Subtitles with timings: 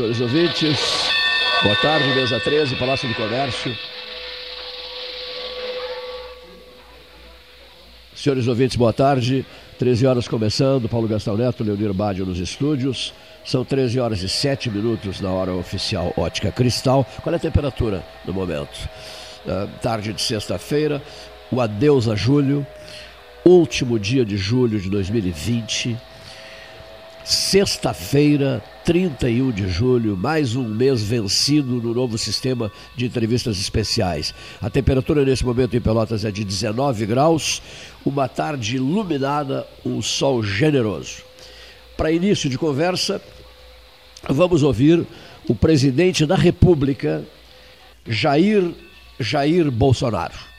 [0.00, 1.12] senhores ouvintes.
[1.62, 3.76] Boa tarde, mesa 13, Palácio do Comércio.
[8.14, 9.44] Senhores ouvintes, boa tarde.
[9.78, 13.12] 13 horas começando, Paulo Gastão Neto, Leonir Badio nos estúdios.
[13.44, 17.06] São 13 horas e 7 minutos na hora oficial Ótica Cristal.
[17.22, 18.88] Qual é a temperatura no momento?
[19.44, 21.02] Uh, tarde de sexta-feira,
[21.50, 22.66] o adeus a julho,
[23.44, 25.96] último dia de julho de 2020.
[27.22, 34.34] Sexta-feira, 31 de julho, mais um mês vencido no novo sistema de entrevistas especiais.
[34.60, 37.62] A temperatura nesse momento em Pelotas é de 19 graus,
[38.04, 41.22] uma tarde iluminada, um sol generoso.
[41.96, 43.22] Para início de conversa,
[44.28, 45.06] vamos ouvir
[45.48, 47.22] o presidente da República,
[48.04, 48.72] Jair,
[49.20, 50.49] Jair Bolsonaro.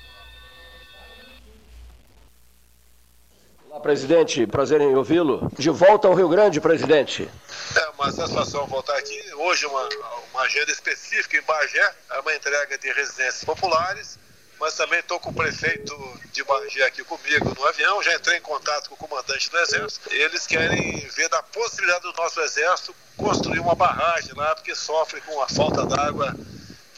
[3.82, 4.48] Presidente.
[4.48, 5.52] Prazer em ouvi-lo.
[5.58, 7.30] De volta ao Rio Grande, presidente.
[7.76, 9.20] É uma satisfação voltar aqui.
[9.36, 9.90] Hoje, uma,
[10.32, 14.18] uma agenda específica em Bagé, é uma entrega de residências populares,
[14.60, 15.94] mas também estou com o prefeito
[16.32, 18.02] de Bagé aqui comigo no avião.
[18.04, 20.14] Já entrei em contato com o comandante do Exército.
[20.14, 25.42] Eles querem ver da possibilidade do nosso Exército construir uma barragem lá, porque sofre com
[25.42, 26.36] a falta d'água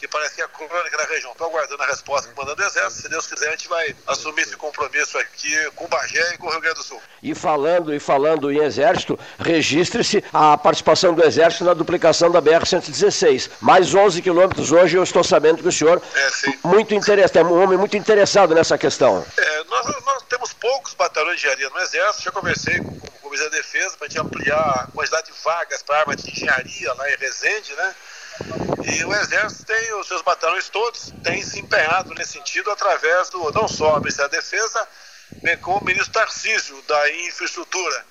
[0.04, 1.32] que parece que é crônica na região.
[1.32, 3.02] Estou aguardando a resposta do comandante do Exército.
[3.02, 6.46] Se Deus quiser, a gente vai assumir esse compromisso aqui com o Bagé e com
[6.46, 7.00] o Rio Grande do Sul.
[7.22, 13.50] E falando, e falando em Exército, registre-se a participação do Exército na duplicação da BR-116.
[13.62, 16.28] Mais 11 quilômetros hoje, eu estou sabendo que o senhor é,
[16.62, 19.24] muito interessado, é um homem muito interessado nessa questão.
[19.38, 22.24] É, nós, nós, temos poucos batalhões de engenharia no Exército.
[22.24, 25.42] Já conversei com, com o Comissário da Defesa para a gente ampliar a quantidade de
[25.42, 27.94] vagas para arma de engenharia lá em Resende, né?
[28.82, 33.50] E o Exército tem os seus batalhões todos, tem se empenhado nesse sentido através do
[33.52, 34.88] não só o Ministério da Defesa,
[35.42, 38.06] bem como o ministro Tarcísio da Infraestrutura.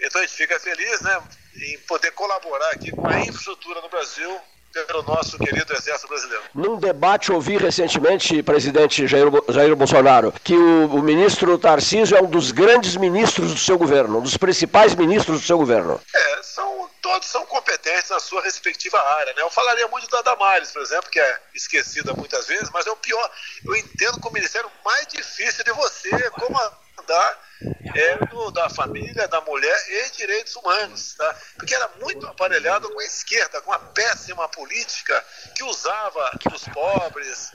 [0.00, 1.22] Então a gente fica feliz né,
[1.56, 4.40] em poder colaborar aqui com a infraestrutura no Brasil
[4.72, 6.44] pelo nosso querido Exército Brasileiro.
[6.54, 12.30] Num debate ouvi recentemente, presidente Jair, Jair Bolsonaro, que o, o, ministro Tarcísio é um
[12.30, 16.00] dos grandes ministros do seu governo, um dos principais ministros do seu governo.
[16.14, 19.32] É, são, todos são competentes na sua respectiva área.
[19.34, 19.42] Né?
[19.42, 22.96] Eu falaria muito da Damares, por exemplo, que é esquecida muitas vezes, mas é o
[22.96, 23.30] pior.
[23.64, 27.49] Eu entendo como o ministério mais difícil de você comandar
[27.94, 31.36] é do, da família, da mulher e direitos humanos, tá?
[31.56, 37.50] porque era muito aparelhado com a esquerda, com a péssima política que usava dos pobres,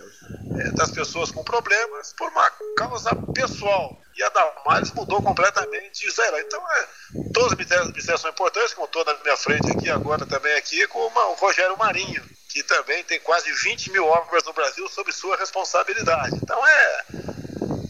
[0.60, 4.00] é, das pessoas com problemas, por uma causa pessoal.
[4.18, 6.42] E a Damares mudou completamente isso aí.
[6.42, 6.88] Então, é,
[7.34, 11.00] todos os ministérios, são importantes, como estou na minha frente aqui, agora também aqui, com
[11.00, 16.38] o Rogério Marinho, que também tem quase 20 mil obras no Brasil sob sua responsabilidade.
[16.42, 17.06] Então, é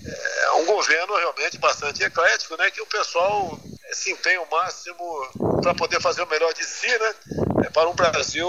[0.07, 2.69] é um governo realmente bastante eclético, né?
[2.71, 3.59] Que o pessoal
[3.91, 7.15] se empenha o máximo para poder fazer o melhor de si, né?
[7.65, 8.47] É, para um Brasil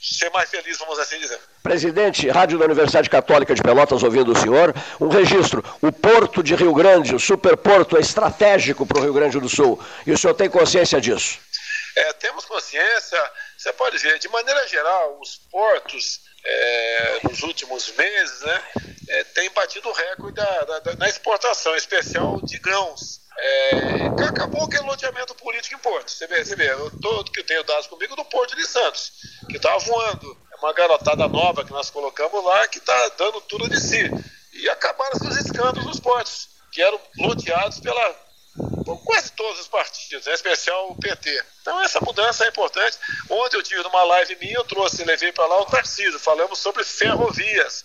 [0.00, 1.38] ser mais feliz, vamos assim dizer.
[1.62, 5.64] Presidente, Rádio da Universidade Católica de Pelotas ouvindo o senhor, um registro.
[5.80, 9.80] O Porto de Rio Grande, o superporto, é estratégico para o Rio Grande do Sul.
[10.04, 11.38] E o senhor tem consciência disso?
[11.94, 13.30] É, temos consciência.
[13.56, 18.62] Você pode ver, de maneira geral, os portos é, nos últimos meses, né,
[19.08, 23.20] é, tem batido o recorde da, da, da, na exportação, especial de grãos.
[23.38, 26.10] É, acabou aquele loteamento político em Porto.
[26.10, 29.12] Você vê, você vê eu, tô, que eu tenho dados comigo do Porto de Santos,
[29.48, 30.36] que está voando.
[30.52, 34.10] É uma garotada nova que nós colocamos lá que está dando tudo de si.
[34.52, 38.16] E acabaram-se os escândalos dos portos, que eram loteados pela,
[38.84, 41.44] por quase todos os partidos, em especial o PT.
[41.60, 42.98] Então essa mudança é importante.
[43.30, 46.84] Ontem eu tive numa live minha, eu trouxe, levei para lá o Tarcísio, falamos sobre
[46.84, 47.84] ferrovias.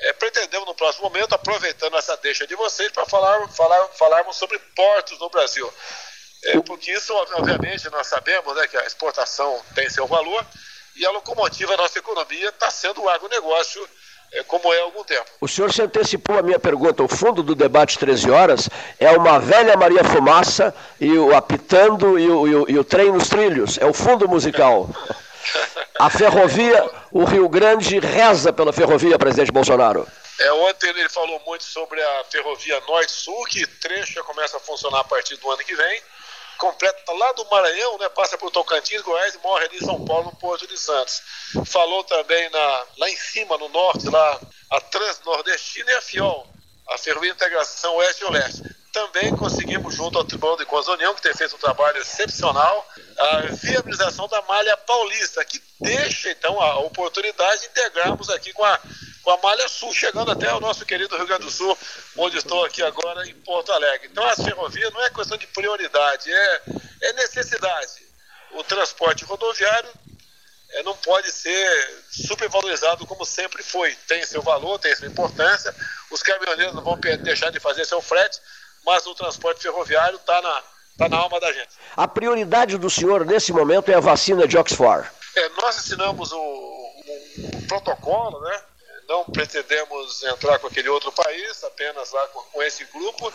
[0.00, 4.58] É, pretendemos no próximo momento, aproveitando essa deixa de vocês, para falar, falar, falarmos sobre
[4.74, 5.70] portos no Brasil.
[6.44, 10.44] É, porque isso, obviamente, nós sabemos né, que a exportação tem seu valor
[10.96, 13.86] e a locomotiva da nossa economia está sendo o agronegócio
[14.46, 15.24] como é há algum tempo.
[15.40, 17.02] O senhor se antecipou a minha pergunta.
[17.02, 18.68] O fundo do debate 13 horas
[18.98, 23.12] é uma velha Maria Fumaça e o apitando e o, e o, e o trem
[23.12, 23.78] nos trilhos.
[23.78, 24.88] É o fundo musical.
[25.98, 30.06] A ferrovia, o Rio Grande reza pela ferrovia, presidente Bolsonaro.
[30.38, 35.00] É, ontem ele falou muito sobre a ferrovia Norte-Sul, que trecho já começa a funcionar
[35.00, 36.02] a partir do ano que vem
[36.60, 40.26] completa lá do Maranhão, né, passa por Tocantins, Goiás e morre ali em São Paulo,
[40.26, 41.22] no Porto de Santos.
[41.64, 44.38] Falou também na, lá em cima, no norte, lá,
[44.70, 46.46] a Transnordestina e a FIOL,
[46.90, 48.62] a Ferrovia Integração Oeste-Oeste.
[48.92, 52.86] Também conseguimos, junto ao Tribunal de Contas da União, que tem feito um trabalho excepcional,
[53.18, 58.78] a viabilização da malha paulista, que deixa, então, a oportunidade de integrarmos aqui com a
[59.22, 61.76] com a Malha Sul, chegando até o nosso querido Rio Grande do Sul,
[62.16, 64.08] onde estou aqui agora em Porto Alegre.
[64.10, 66.62] Então, as ferrovias não é questão de prioridade, é,
[67.02, 68.08] é necessidade.
[68.52, 69.90] O transporte rodoviário
[70.72, 73.94] é, não pode ser supervalorizado como sempre foi.
[74.06, 75.74] Tem seu valor, tem sua importância.
[76.10, 78.40] Os caminhoneiros não vão deixar de fazer seu frete,
[78.84, 80.62] mas o transporte ferroviário está na,
[80.98, 81.70] tá na alma da gente.
[81.96, 85.08] A prioridade do senhor nesse momento é a vacina de Oxford.
[85.36, 88.60] É, nós assinamos o, o, o, protocolo, né?
[89.10, 93.32] Não pretendemos entrar com aquele outro país, apenas lá com, com esse grupo,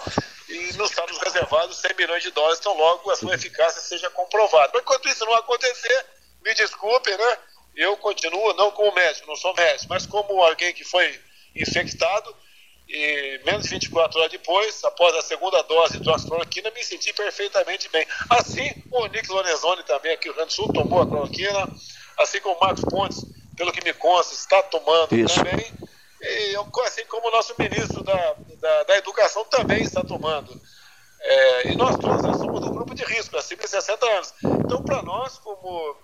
[0.48, 4.10] e nos está nos reservados 100 milhões de dólares, então logo a sua eficácia seja
[4.10, 4.72] comprovada.
[4.74, 6.06] Mas enquanto isso não acontecer,
[6.42, 7.38] me desculpe, né?
[7.76, 11.20] Eu continuo, não como médico, não sou médico, mas como alguém que foi
[11.54, 12.34] infectado,
[12.88, 17.90] e menos de 24 horas depois, após a segunda dose de hidroxicloroquina, me senti perfeitamente
[17.90, 18.08] bem.
[18.30, 21.70] Assim, o Nick Lorenzoni também aqui no Rio Grande do Sul tomou a cloroquina,
[22.18, 25.36] assim como o Marcos Pontes, pelo que me consta, está tomando Isso.
[25.36, 25.72] também.
[26.22, 26.56] E
[26.86, 30.60] assim como o nosso ministro da, da, da Educação também está tomando.
[31.22, 34.34] É, e nós todos nós somos do grupo de risco, acima de 60 anos.
[34.44, 35.96] Então, para nós, como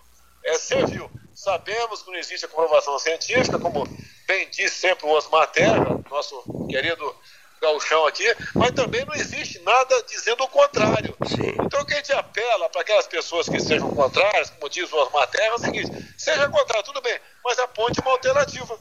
[0.44, 1.09] é, serviu.
[1.33, 3.88] Sabemos que não existe a comprovação científica, como
[4.27, 7.15] bem disse sempre o Osmar Terra, nosso querido
[7.62, 8.25] gauchão aqui,
[8.56, 11.15] mas também não existe nada dizendo o contrário.
[11.27, 11.56] Sim.
[11.63, 15.27] Então, que a gente apela para aquelas pessoas que sejam contrárias, como diz o Osmar
[15.27, 18.77] Terra, é o seguinte: seja contrário, tudo bem, mas aponte uma alternativa.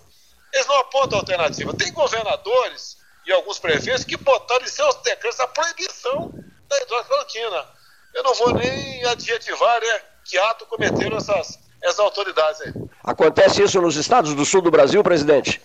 [0.53, 1.75] Eles não apontam alternativa.
[1.75, 2.97] Tem governadores
[3.27, 6.33] e alguns prefeitos que botaram em seus decretos a proibição
[6.69, 7.67] da hidroxicloroquina.
[8.15, 10.03] Eu não vou nem adjetivar, né?
[10.25, 12.73] que ato cometeram essas, essas autoridades aí.
[13.03, 15.61] Acontece isso nos estados do sul do Brasil, presidente?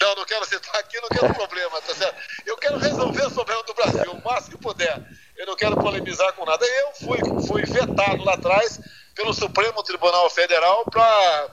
[0.00, 2.20] Não, não quero citar aqui, não quero problema, tá certo?
[2.44, 5.00] Eu quero resolver o problema do Brasil o máximo que puder.
[5.36, 6.66] Eu não quero polemizar com nada.
[6.66, 8.80] Eu fui, fui vetado lá atrás
[9.14, 11.50] pelo Supremo Tribunal Federal para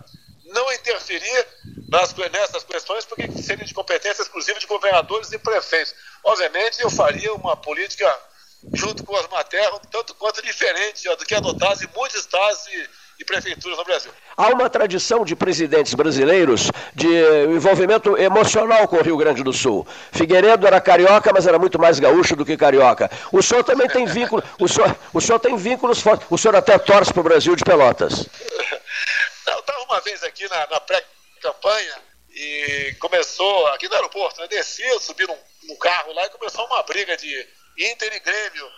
[0.50, 1.48] não interferir
[1.90, 5.94] nas, nessas questões, porque seria de competência exclusiva de governadores e prefeitos.
[6.24, 8.14] Obviamente, eu faria uma política
[8.74, 12.90] junto com as matérias, tanto quanto diferente do que adotadas em muitos estados e,
[13.22, 14.12] e, prefeituras no Brasil.
[14.36, 17.08] Há uma tradição de presidentes brasileiros de
[17.46, 19.88] envolvimento emocional com o Rio Grande do Sul.
[20.12, 23.10] Figueiredo era carioca, mas era muito mais gaúcho do que carioca.
[23.32, 26.28] O senhor também tem vínculo, o senhor, o senhor tem vínculos fortes.
[26.30, 28.28] O senhor até torce para o Brasil de Pelotas.
[29.90, 35.38] Uma vez aqui na, na pré-campanha e começou, aqui no aeroporto, né, desci, subi num,
[35.64, 38.72] num carro lá e começou uma briga de Inter e Grêmio.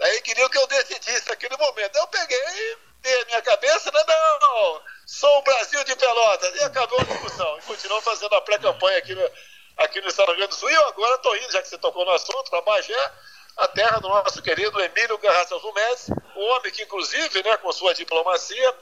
[0.00, 1.94] Aí queriam que eu decidisse naquele momento.
[1.94, 4.38] Eu peguei, dei a minha cabeça, não, né?
[4.40, 6.56] não, sou o Brasil de Pelotas.
[6.56, 7.58] E acabou a discussão.
[7.58, 9.30] E continuou fazendo a pré-campanha aqui no,
[9.76, 10.70] aqui no Estado do Rio Grande do Sul.
[10.70, 13.12] E eu agora estou indo, já que você tocou no assunto, para Bagé,
[13.58, 17.94] a terra do nosso querido Emílio Garraça Médici, o homem que, inclusive, né, com sua
[17.94, 18.74] diplomacia,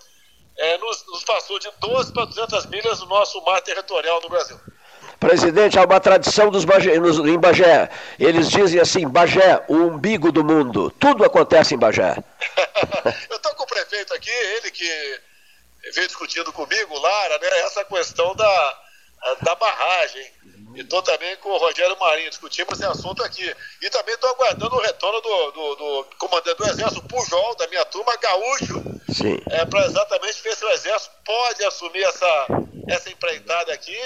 [0.56, 4.58] é, nos, nos passou de 12 para 200 milhas do nosso mar territorial no Brasil.
[5.18, 7.88] Presidente, há uma tradição dos Bagé, nos, em Bagé.
[8.18, 10.90] Eles dizem assim: Bagé, o umbigo do mundo.
[10.98, 12.16] Tudo acontece em Bagé.
[13.30, 15.20] Eu estou com o prefeito aqui, ele que
[15.94, 18.78] veio discutindo comigo, Lara, né, essa questão da,
[19.42, 20.30] da barragem.
[20.74, 23.54] E estou também com o Rogério Marinho, discutimos esse assunto aqui.
[23.80, 27.84] E também estou aguardando o retorno do, do, do, comandante do Exército, Pujol, da minha
[27.84, 28.82] turma, Gaúcho,
[29.50, 32.46] é, para exatamente ver se o Exército pode assumir essa,
[32.88, 33.96] essa empreitada aqui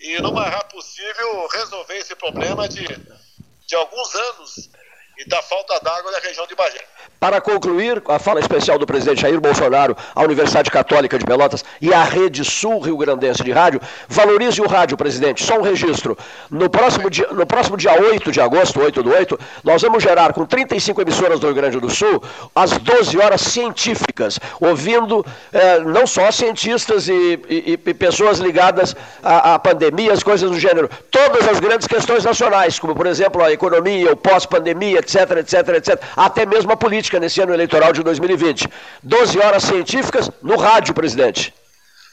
[0.00, 2.84] e, no mais rápido possível, resolver esse problema de,
[3.66, 4.70] de alguns anos
[5.20, 6.80] e da falta d'água na região de Bagé.
[7.18, 11.92] Para concluir, a fala especial do presidente Jair Bolsonaro à Universidade Católica de Pelotas e
[11.92, 15.44] à Rede Sul Rio Grandense de Rádio, valorize o rádio, presidente.
[15.44, 16.16] Só um registro.
[16.50, 20.32] No próximo dia, no próximo dia 8 de agosto, 8 do 8, nós vamos gerar
[20.32, 22.22] com 35 emissoras do Rio Grande do Sul
[22.54, 29.54] as 12 horas científicas, ouvindo eh, não só cientistas e, e, e pessoas ligadas à,
[29.54, 33.52] à pandemia, as coisas do gênero, todas as grandes questões nacionais, como por exemplo a
[33.52, 38.68] economia, o pós-pandemia, etc, etc, etc, até mesmo a política nesse ano eleitoral de 2020.
[39.02, 41.54] 12 horas científicas no rádio, presidente.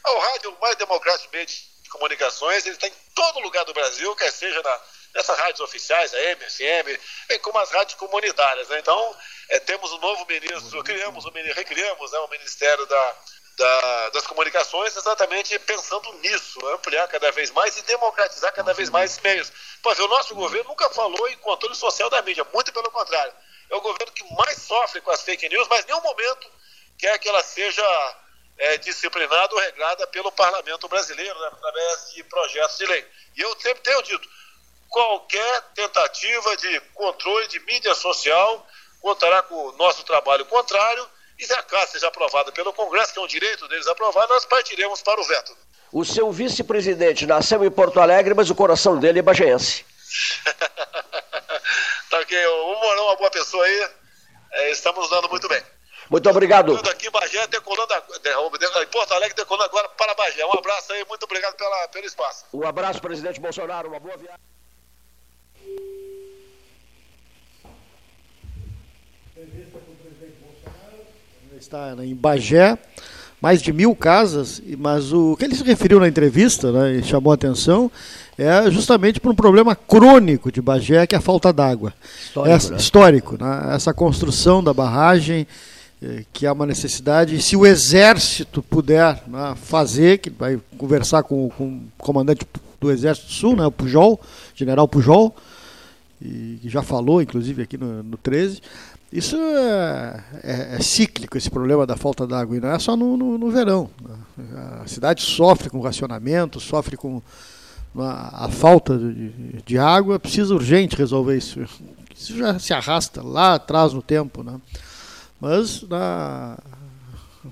[0.06, 4.14] O rádio, o mais democrático meio de comunicações, ele está em todo lugar do Brasil,
[4.16, 4.80] quer seja na,
[5.14, 8.68] nessas rádios oficiais, a MFM, bem como as rádios comunitárias.
[8.68, 8.78] Né?
[8.78, 9.16] Então,
[9.50, 13.16] é, temos um novo ministro, criamos, o, recriamos né, o Ministério da,
[13.58, 19.10] da, das Comunicações exatamente pensando nisso, ampliar cada vez mais e democratizar cada vez mais
[19.10, 19.52] esses meios.
[19.82, 23.32] Pois o nosso governo nunca falou em controle social da mídia, muito pelo contrário
[23.70, 26.50] é o governo que mais sofre com as fake news, mas em nenhum momento
[26.98, 28.16] quer que ela seja
[28.56, 33.06] é, disciplinada ou regrada pelo parlamento brasileiro, né, através de projetos de lei.
[33.36, 34.28] E eu sempre tenho dito,
[34.88, 38.66] qualquer tentativa de controle de mídia social
[39.00, 43.18] contará com o nosso trabalho contrário, e se a casa seja aprovada pelo Congresso, que
[43.18, 45.56] é um direito deles aprovar, nós partiremos para o veto.
[45.92, 49.84] O seu vice-presidente nasceu em Porto Alegre, mas o coração dele é bagense.
[52.10, 53.90] tá ok, o Morão é uma boa pessoa aí,
[54.52, 55.62] é, estamos dando muito bem.
[56.10, 56.74] Muito obrigado.
[56.88, 60.44] Aqui em Bagé, decolando, em Porto Alegre, decolando agora para Bagé.
[60.44, 62.46] Um abraço aí, muito obrigado pela, pelo espaço.
[62.52, 64.40] Um abraço, presidente Bolsonaro, uma boa viagem.
[71.58, 72.78] Está em Bagé,
[73.42, 77.32] mais de mil casas, mas o que ele se referiu na entrevista, né, e chamou
[77.32, 77.90] a atenção,
[78.38, 81.92] é justamente por um problema crônico de Bagé, que é a falta d'água.
[82.22, 82.76] Histórico, Essa, né?
[82.76, 83.74] histórico né?
[83.74, 85.48] Essa construção da barragem,
[86.00, 91.24] eh, que é uma necessidade, e se o Exército puder né, fazer, que vai conversar
[91.24, 92.46] com, com o comandante
[92.80, 94.20] do Exército Sul, né, o Pujol,
[94.54, 95.34] General Pujol,
[96.22, 98.60] e que já falou, inclusive, aqui no, no 13,
[99.12, 103.16] isso é, é- é cíclico, esse problema da falta d'água, e não é só no,
[103.16, 103.88] no- no verão.
[104.02, 104.14] né?
[104.82, 107.20] A cidade sofre com racionamento, sofre com
[107.98, 111.60] a, a falta de, de água, precisa urgente resolver isso.
[112.16, 114.42] Isso já se arrasta lá atrás no tempo.
[114.42, 114.60] Né?
[115.40, 116.58] Mas, na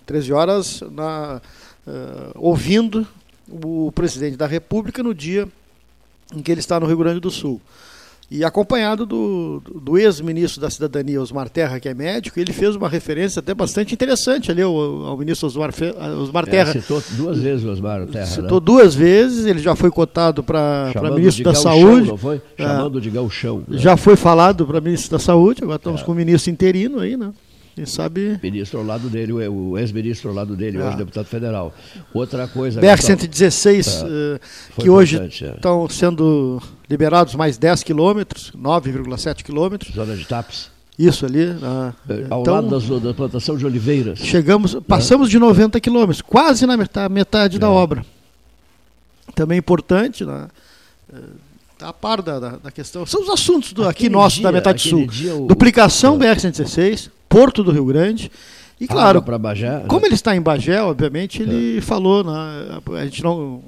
[0.04, 1.40] 13 horas, na,
[1.86, 3.06] eh, ouvindo
[3.48, 5.48] o presidente da República no dia
[6.34, 7.60] em que ele está no Rio Grande do Sul.
[8.28, 12.88] E acompanhado do, do ex-ministro da Cidadania, Osmar Terra, que é médico, ele fez uma
[12.88, 15.70] referência até bastante interessante ali ao, ao ministro Osmar,
[16.20, 16.72] Osmar É, Terra.
[16.72, 18.26] citou duas vezes o Osmar Terra.
[18.26, 18.64] Citou né?
[18.66, 22.08] duas vezes, ele já foi cotado para ministro da gauchão, Saúde.
[22.08, 22.42] Não foi?
[22.58, 22.62] É.
[22.64, 23.62] Chamando de gauchão.
[23.68, 23.78] né?
[23.78, 26.04] Já foi falado para ministro da Saúde, agora estamos É.
[26.04, 27.30] com o ministro interino aí, né?
[27.76, 28.40] Quem sabe.
[28.42, 30.88] Ministro ao lado dele, o o ex-ministro ao lado dele, Ah.
[30.88, 31.74] hoje deputado federal.
[32.14, 32.80] Outra coisa.
[32.80, 34.06] BR-116, Tá.
[34.08, 34.40] eh,
[34.80, 35.26] que hoje é.
[35.26, 39.94] estão sendo liberados mais 10 quilômetros, 9,7 quilômetros.
[39.94, 40.70] Zona de TAPS.
[40.98, 41.44] Isso ali.
[41.48, 41.92] né?
[42.08, 44.20] eh, Ao Então, lado das- da plantação de oliveiras.
[44.20, 47.70] Chegamos, passamos de 90 quilômetros, quase na metade, metade da É.
[47.70, 48.06] obra.
[49.34, 50.48] Também importante, né?
[51.74, 53.04] Está a par da, da, da questão.
[53.04, 55.06] São os assuntos do, aqui nossos da metade sul.
[55.06, 58.30] dia o- Duplicação BR-116, Porto do Rio Grande.
[58.80, 59.84] E claro, para Bagé.
[59.88, 62.78] como ele está em Bagé, obviamente, ele falou, né?
[63.00, 63.62] A gente não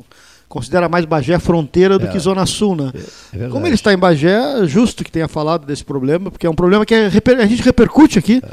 [0.49, 2.11] considera mais Bagé fronteira do É.
[2.11, 2.91] que Zona Sul, né?
[2.95, 2.99] É
[3.33, 3.53] verdade.
[3.53, 6.55] Como ele está em Bagé, é justo que tenha falado desse problema, porque é um
[6.55, 8.35] problema que é a gente repercute aqui.
[8.35, 8.47] Gente-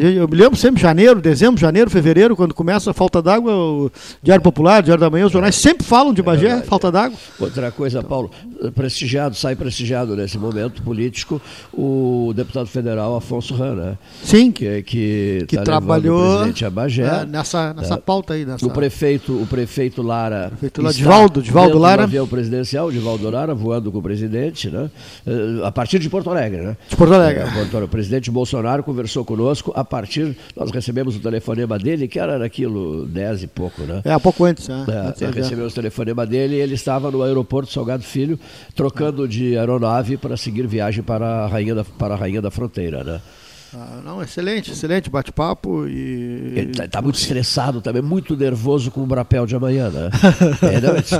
[0.00, 3.90] Eu me lembro sempre, janeiro, dezembro, janeiro, fevereiro, quando começa a falta d'água, o
[4.22, 6.68] Diário Popular, Diário da Manhã, os jornais sempre falam de Bagé, É verdade.
[6.68, 7.16] falta d'água.
[7.38, 8.30] Outra coisa, Paulo,
[8.74, 11.40] prestigiado, sai prestigiado nesse momento político
[11.72, 17.02] o deputado federal Afonso Rana, Sim, que, que, que tá trabalhou o presidente a Bagé.
[17.04, 17.98] né, nessa, nessa É.
[17.98, 18.44] pauta aí.
[18.44, 18.66] Nessa...
[18.66, 20.48] O prefeito, o prefeito Lara.
[20.50, 22.02] Prefeito Lara, Divaldo- Divaldo Lara.
[22.04, 24.90] avião presidencial, Divaldo Lara, voando com o presidente, né?
[25.26, 26.76] Eh, A partir de Porto Alegre, né?
[26.88, 27.42] De Porto Alegre.
[27.42, 30.36] É, Porto- o presidente Bolsonaro conversou conosco a partir.
[30.56, 34.02] Nós recebemos o telefonema dele, que era aquilo 10 e pouco, né?
[34.04, 34.68] É, um pouco antes.
[34.68, 34.84] Né?
[34.88, 35.30] É, Antes, é.
[35.30, 38.38] recebemos o telefonema dele e ele estava no aeroporto Salgado Filho,
[38.74, 43.04] trocando de aeronave para seguir viagem para a Rainha da, para a Rainha da Fronteira,
[43.04, 43.20] né?
[43.76, 46.52] Ah, não, excelente, excelente bate-papo e...
[46.56, 50.10] Ele está muito estressado também, muito nervoso com o Brapel de amanhã, né?
[50.62, 51.18] é, não, ele disse,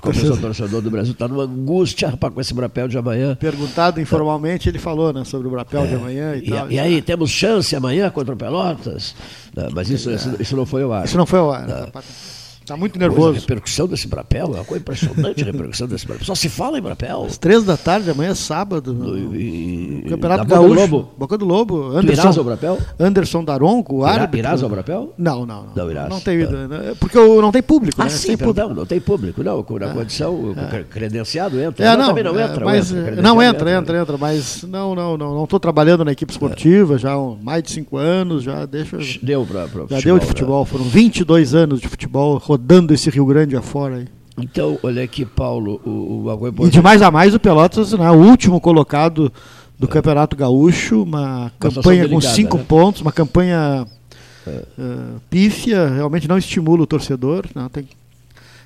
[0.00, 3.34] como o torcedor do Brasil, está numa angústia, rapaz, com esse Brapel de amanhã.
[3.34, 6.44] Perguntado informalmente, ele falou né, sobre o Brapel de amanhã e, É.
[6.44, 6.70] E, tal.
[6.70, 9.14] e aí, temos chance amanhã contra o Pelotas?
[9.54, 11.04] Não, mas isso, isso, isso não foi ao ar.
[11.04, 11.66] Isso não foi ao ar.
[11.66, 11.86] né?
[12.68, 13.40] Tá muito Coisa, a nervoso.
[13.40, 16.24] repercussão desse Brapel é uma coisa impressionante, a repercussão desse Brapel.
[16.26, 17.24] Só se fala em Brapel.
[17.24, 18.92] Às três da tarde, amanhã é sábado.
[18.92, 20.74] No- e- Campeonato do Gaúcho.
[20.74, 21.08] Lobo.
[21.18, 21.90] Boca do Lobo.
[22.00, 22.78] Tu irás Anderson, ao Brapel?
[23.00, 24.38] Anderson Daronco, o árbitro.
[24.38, 25.14] Irás ao Brapel?
[25.18, 25.64] Não, não.
[25.64, 26.08] Não, Não irás.
[26.08, 26.52] Não tem, Tá.
[26.68, 26.94] né?
[27.00, 28.10] Porque não tem público, Ah, né?
[28.10, 28.54] sim, público.
[28.54, 29.42] perdão, não tem público.
[29.42, 31.84] Não, na condição, cre- credenciado entra.
[31.86, 32.64] É, não, também não é, entra.
[32.64, 36.12] mas, entra, é, não entra, entra, entra, mas não, não, não, não estou trabalhando na
[36.12, 39.86] equipe esportiva já há mais de cinco anos, já deixa, já Deu para futebol.
[40.02, 40.28] deu de né?
[40.28, 42.57] futebol, foram 22 anos de futebol rodando
[42.92, 44.08] esse Rio Grande afora aí.
[44.40, 48.10] Então, olha aqui, Paulo, o, o, algo E de mais a mais o Pelotas, né,
[48.10, 49.32] o último colocado
[49.78, 52.64] do Campeonato Gaúcho, uma situação campanha com delicada, cinco né?
[52.66, 53.86] pontos, uma campanha
[54.46, 54.62] eh,
[55.28, 57.96] pífia, realmente não estimula o torcedor, né, tem que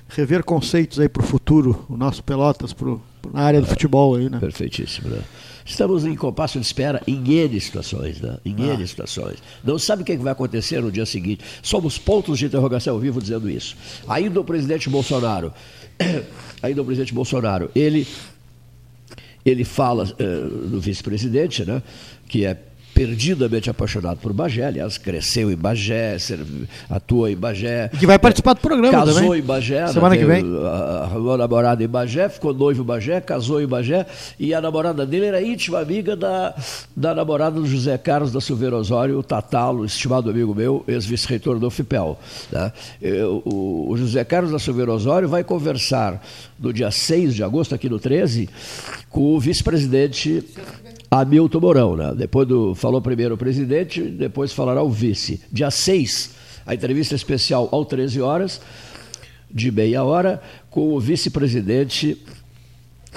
[0.09, 3.01] rever conceitos aí para o futuro, o nosso Pelotas pro,
[3.33, 4.39] na área do futebol aí, né?
[4.39, 5.21] Perfeitíssimo, né?
[5.65, 8.37] Estamos em compasso de espera em N situações, né?
[8.45, 8.73] Em Ah.
[8.73, 9.37] N situações.
[9.63, 11.43] Não sabe o que é que vai acontecer no dia seguinte.
[11.61, 13.75] Somos pontos de interrogação ao vivo dizendo isso.
[14.07, 15.53] Ainda o presidente Bolsonaro,
[16.61, 18.05] ainda o presidente Bolsonaro, ele,
[19.45, 21.81] ele fala eh, do vice-presidente, né?
[22.27, 22.57] Que é
[22.93, 26.17] perdidamente apaixonado por Bagé, aliás, cresceu em Bagé,
[26.89, 27.89] atua em Bagé.
[27.93, 29.39] E que vai participar do programa Casou também.
[29.39, 30.65] em Bagé, Semana né, que tem vem.
[30.65, 34.05] a- Arrumou a namorada em Bagé, ficou noivo em Bagé, casou em Bagé,
[34.39, 36.55] e a namorada dele era íntima amiga da,
[36.95, 41.69] da namorada do José Carlos da Silveira Osório, o Tatalo, estimado amigo meu, ex-vice-reitor do
[41.69, 42.19] FIPEL.
[42.51, 42.71] né?
[43.01, 46.23] Eu- o, o José Carlos da Silveira Osório vai conversar
[46.59, 48.47] no dia 6 de agosto, aqui no 13,
[49.09, 50.43] com o vice-presidente
[51.13, 51.95] Hamilton Mourão.
[51.95, 52.13] Né?
[52.15, 55.41] Depois do, falou primeiro o presidente, depois falará o vice.
[55.51, 56.31] Dia 6,
[56.65, 58.59] a entrevista especial ao 13 horas,
[59.49, 60.41] de meia hora,
[60.71, 62.19] com o vice-presidente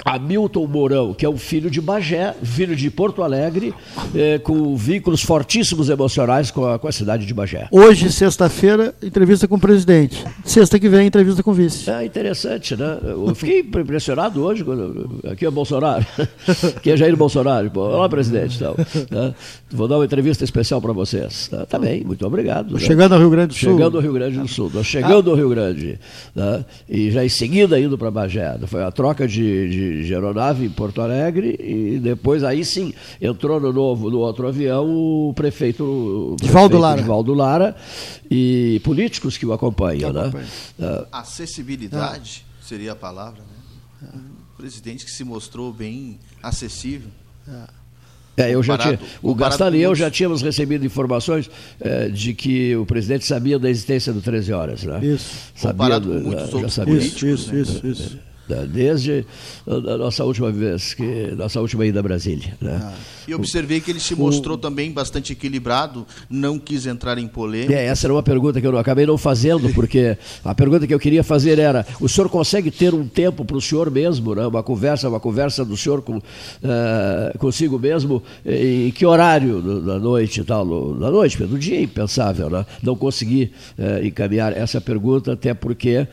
[0.05, 3.73] Hamilton Mourão, que é um filho de Bagé, filho de Porto Alegre,
[4.15, 7.67] é, com vínculos fortíssimos emocionais com a, com a cidade de Bagé.
[7.71, 10.23] Hoje, sexta-feira, entrevista com o presidente.
[10.43, 11.89] Sexta que vem, entrevista com o vice.
[11.89, 12.97] É interessante, né?
[13.03, 16.05] Eu fiquei impressionado hoje, quando, aqui é Bolsonaro,
[16.75, 17.69] aqui é Jair Bolsonaro.
[17.71, 18.55] Pô, olá, presidente.
[18.55, 18.75] Então,
[19.11, 19.33] né?
[19.71, 21.47] Vou dar uma entrevista especial para vocês.
[21.49, 22.73] Tá, tá, bem, muito obrigado.
[22.73, 22.79] Né?
[22.79, 23.71] Chegando ao Rio Grande do Sul.
[23.73, 24.83] Chegando ao Rio Grande do Sul.
[24.83, 25.99] Chegando ao Rio Grande.
[26.35, 26.65] Né?
[26.89, 28.57] E já em seguida indo para Bagé.
[28.67, 33.59] Foi a troca de, de de, aeronave em Porto Alegre e depois aí sim entrou
[33.59, 37.01] no novo no outro avião o prefeito Divaldo Lara.
[37.01, 37.75] Divaldo Lara
[38.29, 40.31] e políticos que o acompanham, né?
[40.79, 42.63] Ah, Acessibilidade ah.
[42.65, 44.09] seria a palavra, né?
[44.13, 47.09] Um presidente que se mostrou bem acessível.
[48.37, 51.49] É, eu já tinha, o Gastali e eu já tínhamos recebido informações
[51.81, 54.83] é, de que o presidente sabia da existência do 13 horas.
[54.83, 54.99] Né?
[55.03, 55.51] Isso.
[55.55, 56.97] Sabia, comparado com muitos outros sabia.
[56.97, 57.61] Isso, isso, né?
[57.61, 58.19] isso, isso.
[58.47, 59.25] Né, desde
[59.67, 62.57] a nossa última vez, que nossa última ida a Brasília.
[62.61, 62.79] Né?
[62.81, 62.93] Ah.
[63.27, 64.57] E observei que ele se mostrou o...
[64.57, 67.73] também bastante equilibrado, não quis entrar em polêmica.
[67.73, 70.93] É, essa era uma pergunta que eu não, acabei não fazendo, porque a pergunta que
[70.93, 74.47] eu queria fazer era: o senhor consegue ter um tempo para o senhor mesmo, né?
[74.47, 80.39] uma conversa, uma conversa do senhor com, uh, consigo mesmo, em que horário da noite
[80.39, 80.65] e tal?
[80.95, 82.65] Na noite, do dia é impensável, né?
[82.81, 86.07] Não consegui uh, encaminhar essa pergunta, até porque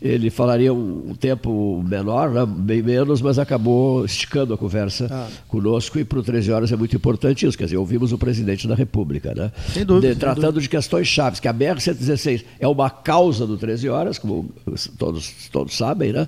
[0.00, 2.46] ele falaria um, um tempo menor, né?
[2.46, 5.28] bem menos, mas acabou esticando a conversa ah.
[5.48, 7.56] conosco e para o 13 horas é muito importante isso.
[7.56, 9.52] Quer dizer, ouvimos o presidente da República, né?
[9.72, 10.14] Sem dúvida.
[10.14, 10.62] De, tratando dúvida.
[10.62, 14.50] de questões chaves, que a BR-116 é uma causa do 13 horas, como
[14.98, 16.26] todos, todos sabem, né?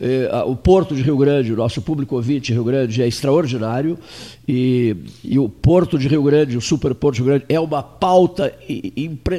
[0.00, 3.98] Eh, o Porto de Rio Grande, o nosso público ouvinte Rio Grande é extraordinário
[4.46, 7.82] e, e o Porto de Rio Grande, o Super Porto de Rio Grande, é uma
[7.82, 8.52] pauta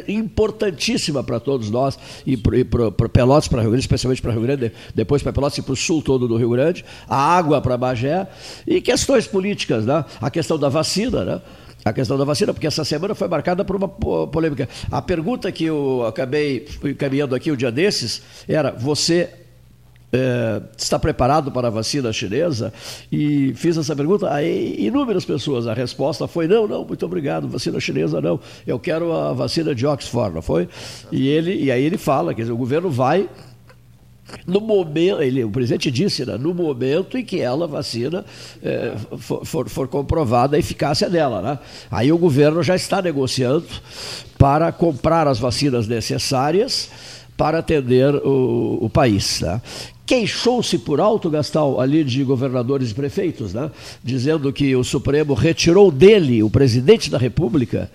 [0.08, 5.22] importantíssima para todos nós e para Pelotas, para Rio Grande, especialmente para Rio Grande, depois
[5.22, 8.28] para Pelotas e para o sul todo do Rio Grande, a água para Bagé
[8.66, 10.06] e questões políticas, né?
[10.22, 11.42] A questão da vacina, né?
[11.86, 14.70] a questão da vacina, porque essa semana foi marcada por uma polêmica.
[14.90, 19.30] A pergunta que eu acabei encaminhando aqui o um dia desses era: você
[20.14, 22.72] é, está preparado para a vacina chinesa?
[23.12, 25.66] E fiz essa pergunta a inúmeras pessoas.
[25.66, 28.40] A resposta foi: não, não, muito obrigado, vacina chinesa não.
[28.66, 30.70] Eu quero a vacina de Oxford, não foi?
[31.12, 33.28] E, ele, e aí ele fala: quer dizer, o governo vai
[34.48, 38.26] no momento, ele, o presidente disse, né, no momento em que ela, vacina,
[38.64, 41.42] é, for, for, for, comprovada a eficácia dela.
[41.42, 41.60] Né?
[41.92, 43.66] Aí o governo já está negociando
[44.38, 46.90] para comprar as vacinas necessárias
[47.38, 49.42] para atender o, o país.
[49.42, 49.62] Né?
[50.06, 53.72] Queixou-se por alto, Gastal, ali de governadores e prefeitos, né?
[54.04, 57.90] dizendo que o Supremo retirou dele, o presidente da República,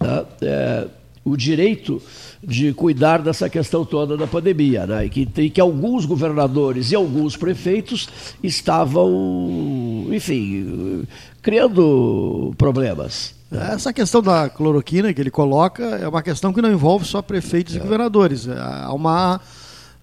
[0.00, 0.24] né?
[0.40, 0.86] é,
[1.22, 2.00] o direito
[2.42, 5.04] de cuidar dessa questão toda da pandemia, né?
[5.04, 8.08] e, que, e que alguns governadores e alguns prefeitos
[8.42, 11.04] estavam, enfim,
[11.42, 13.34] criando problemas.
[13.52, 17.74] Essa questão da cloroquina que ele coloca é uma questão que não envolve só prefeitos
[17.74, 17.78] é.
[17.78, 18.48] e governadores.
[18.48, 19.40] Há uma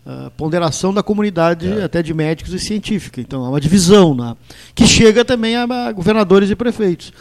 [0.05, 1.83] uh, ponderação da comunidade, é.
[1.83, 3.21] até de médicos e científica.
[3.21, 4.35] Então, há uma divisão né?
[4.73, 7.13] que chega também a governadores e prefeitos.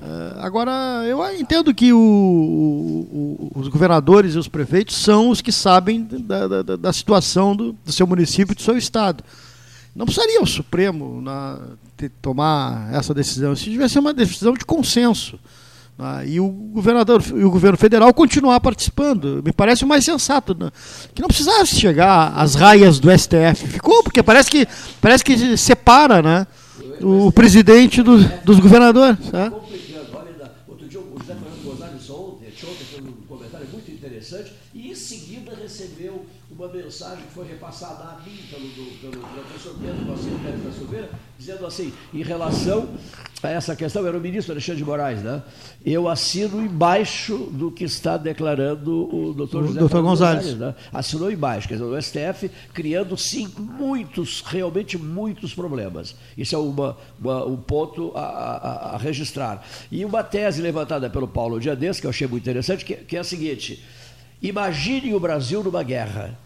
[0.00, 5.50] Uh, agora, eu entendo que o, o, os governadores e os prefeitos são os que
[5.50, 9.24] sabem da, da, da situação do, do, seu município e do seu estado.
[9.96, 11.58] Não precisaria o Supremo na,
[12.22, 13.54] tomar essa decisão.
[13.54, 15.36] Devia ser uma decisão de consenso.
[15.98, 16.24] Né?
[16.28, 19.42] E o governador e o governo federal continuar participando.
[19.44, 20.56] Me parece o mais sensato.
[20.58, 20.70] Né?
[21.14, 23.66] Que não precisasse chegar às raias do STF.
[23.66, 24.66] Ficou, porque parece que,
[25.00, 26.46] parece que separa né,
[27.02, 29.18] o presidente do, dos governadores.
[33.28, 33.46] Né?
[36.50, 41.10] uma mensagem que foi repassada a mim pelo, pelo professor Pedro Marcelo Pérez da Silveira,
[41.38, 42.88] dizendo assim, em relação
[43.42, 45.42] a essa questão, era o ministro Alexandre de Moraes, né?
[45.84, 50.00] Eu assino embaixo do que está declarando o doutor José Dr.
[50.00, 50.46] Gonzalez.
[50.46, 50.74] Gonzalez né?
[50.92, 56.16] Assinou embaixo, quer dizer, o STF criando, sim, muitos, realmente muitos problemas.
[56.36, 59.64] Isso é uma, uma um ponto a, a, a, registrar.
[59.92, 63.20] E uma tese levantada pelo Paulo Diades, que eu achei muito interessante, que, que é
[63.20, 63.84] a seguinte,
[64.40, 66.38] imagine o Brasil numa guerra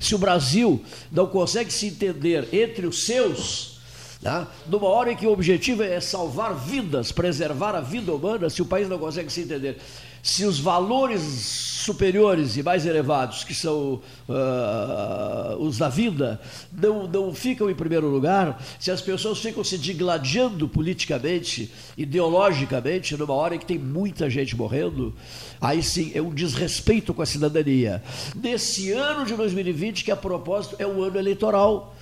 [0.00, 3.78] se o Brasil não consegue se entender entre os seus,
[4.22, 4.46] Né?
[4.66, 8.66] Numa hora em que o objetivo é salvar vidas, preservar a vida humana, se o
[8.66, 9.78] país não consegue se entender,
[10.22, 16.40] se os valores superiores e mais elevados, que são uh, os da vida,
[16.72, 23.34] não, não ficam em primeiro lugar, se as pessoas ficam se digladiando politicamente, ideologicamente, numa
[23.34, 25.14] hora em que tem muita gente morrendo,
[25.60, 28.02] aí sim é um desrespeito com a cidadania.
[28.34, 31.94] Nesse ano de 2020, que a propósito é um ano eleitoral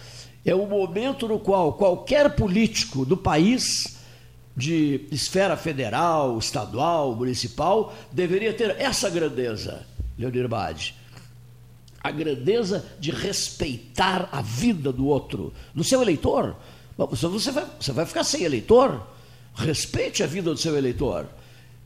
[0.45, 3.98] é o momento no qual qualquer político do país,
[4.59, 9.87] de esfera federal, estadual, municipal, deveria ter essa grandeza,
[10.19, 10.97] Leonir Bade.
[12.03, 16.57] A grandeza de respeitar a vida do outro, do seu eleitor.
[16.97, 19.07] Você vai, você vai ficar sem eleitor?
[19.55, 21.29] Respeite a vida do seu eleitor.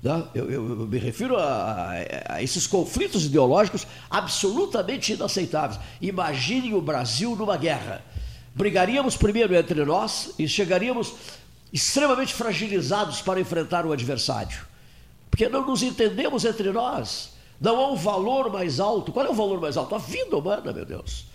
[0.03, 0.25] Né?
[0.35, 1.91] Eu, eu, eu, me refiro a,
[2.27, 5.79] a, esses conflitos ideológicos absolutamente inaceitáveis.
[6.01, 8.03] Imaginem o Brasil numa guerra
[8.55, 11.15] brigaríamos primeiro entre nós e chegaríamos
[11.73, 14.67] extremamente fragilizados para enfrentar o adversário.
[15.31, 17.33] Porque não nos entendemos entre nós.
[17.61, 19.13] Não há um valor mais alto.
[19.13, 19.95] Qual é o valor mais alto?
[19.95, 21.27] A vida humana, meu Deus.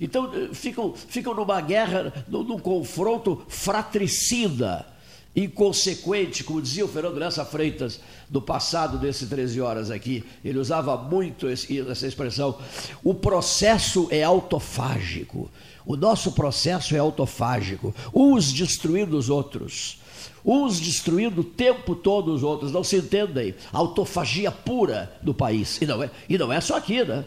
[0.00, 4.86] Então eh, ficam, ficam numa guerra, num, num confronto fratricida,
[5.34, 10.24] inconsequente, como dizia o Fernando Lessa Freitas no passado desse 13 horas aqui.
[10.44, 12.58] Ele usava muito esse, essa expressão.
[13.02, 15.50] O processo é autofágico.
[15.86, 19.98] O nosso processo é autofágico, uns destruindo os outros,
[20.44, 23.54] uns destruindo o tempo todo os outros, não se entendem.
[23.72, 25.80] Autofagia pura do país.
[25.80, 27.24] E não é, e não é só aqui, né?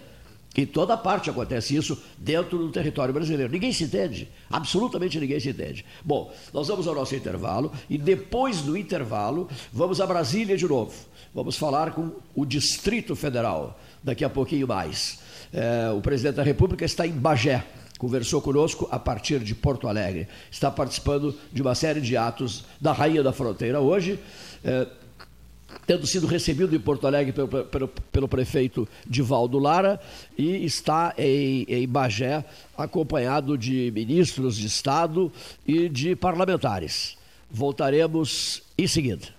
[0.57, 3.51] Em toda parte acontece isso dentro do território brasileiro.
[3.51, 5.85] Ninguém se entende, absolutamente ninguém se entende.
[6.03, 10.93] Bom, nós vamos ao nosso intervalo e depois do intervalo vamos a Brasília de novo.
[11.33, 15.19] Vamos falar com o Distrito Federal daqui a pouquinho mais.
[15.53, 17.63] É, o presidente da República está em Bagé
[17.99, 20.27] conversou conosco a partir de Porto Alegre.
[20.49, 24.17] Está participando de uma série de atos da Rainha da Fronteira hoje.
[24.63, 24.87] É,
[25.85, 29.99] tendo sido recebido em Porto Alegre pelo, pelo, pelo prefeito Divaldo Lara
[30.37, 32.43] e está em, em Bagé
[32.75, 35.31] acompanhado de ministros de Estado
[35.67, 37.17] e de parlamentares.
[37.51, 39.38] Voltaremos em seguida.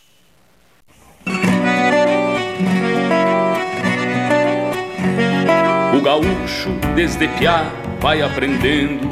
[6.01, 7.63] O gaúcho, desde piá,
[7.99, 9.07] vai aprendendo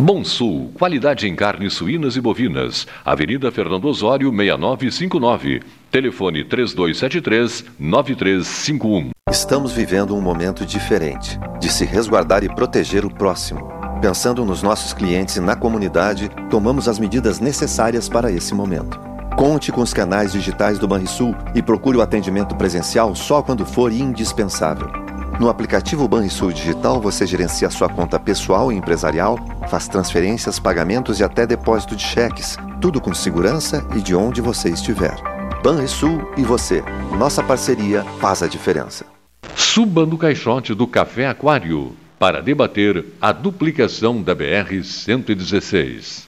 [0.00, 2.86] Monsul, qualidade em carnes suínas e bovinas.
[3.04, 5.60] Avenida Fernando Osório, 6959.
[5.90, 9.10] Telefone 3273-9351.
[9.28, 13.72] Estamos vivendo um momento diferente de se resguardar e proteger o próximo.
[14.00, 19.00] Pensando nos nossos clientes e na comunidade, tomamos as medidas necessárias para esse momento.
[19.36, 23.90] Conte com os canais digitais do Banrisul e procure o atendimento presencial só quando for
[23.90, 25.07] indispensável.
[25.38, 29.38] No aplicativo Banrisul Digital, você gerencia sua conta pessoal e empresarial,
[29.70, 34.68] faz transferências, pagamentos e até depósito de cheques, tudo com segurança e de onde você
[34.68, 35.14] estiver.
[35.62, 36.82] Banrisul e você.
[37.16, 39.06] Nossa parceria faz a diferença.
[39.54, 46.27] Suba no caixote do Café Aquário para debater a duplicação da BR-116.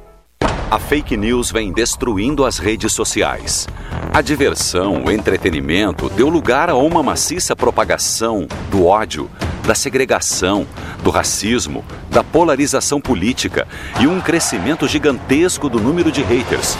[0.71, 3.67] A fake news vem destruindo as redes sociais.
[4.13, 9.29] A diversão, o entretenimento deu lugar a uma maciça propagação do ódio,
[9.65, 10.65] da segregação,
[11.03, 13.67] do racismo, da polarização política
[13.99, 16.77] e um crescimento gigantesco do número de haters.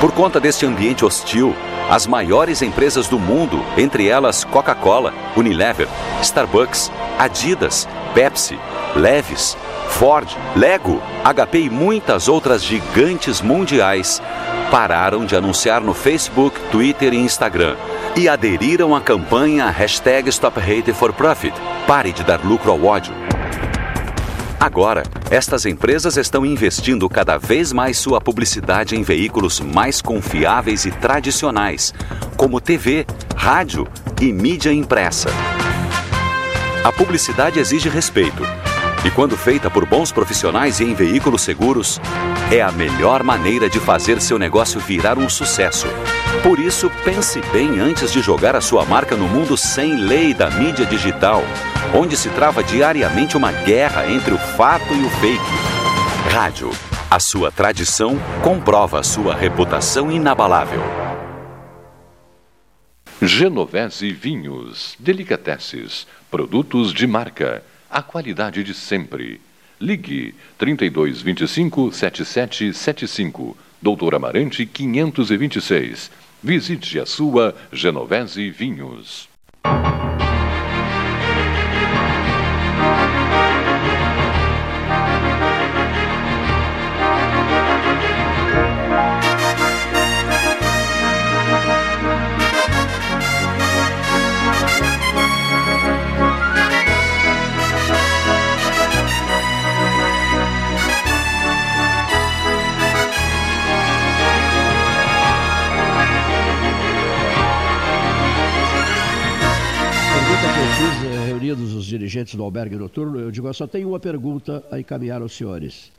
[0.00, 1.54] Por conta deste ambiente hostil,
[1.90, 5.88] as maiores empresas do mundo, entre elas Coca-Cola, Unilever,
[6.22, 8.58] Starbucks, Adidas, Pepsi,
[8.96, 9.56] Levis,
[9.94, 14.20] Ford, Lego, HP e muitas outras gigantes mundiais
[14.68, 17.76] pararam de anunciar no Facebook, Twitter e Instagram
[18.16, 21.54] e aderiram à campanha hashtag Stop Hate for Profit.
[21.86, 23.14] Pare de dar lucro ao ódio.
[24.58, 30.90] Agora, estas empresas estão investindo cada vez mais sua publicidade em veículos mais confiáveis e
[30.90, 31.94] tradicionais,
[32.36, 33.86] como TV, rádio
[34.20, 35.28] e mídia impressa.
[36.82, 38.42] A publicidade exige respeito
[39.04, 42.00] e quando feita por bons profissionais e em veículos seguros,
[42.50, 45.86] é a melhor maneira de fazer seu negócio virar um sucesso.
[46.42, 50.50] Por isso, pense bem antes de jogar a sua marca no mundo sem lei da
[50.50, 51.42] mídia digital,
[51.94, 56.32] onde se trava diariamente uma guerra entre o fato e o fake.
[56.32, 56.70] Rádio.
[57.10, 60.82] A sua tradição comprova sua reputação inabalável.
[63.22, 67.62] Genovese Vinhos, Delicateces, produtos de marca
[67.94, 69.40] a qualidade de sempre.
[69.80, 76.10] Ligue 3225 7775, Doutor Amarante 526.
[76.42, 79.28] Visite a sua Genovese Vinhos.
[111.98, 115.92] Dirigentes do albergue noturno, eu digo, eu só tenho uma pergunta a encaminhar aos senhores.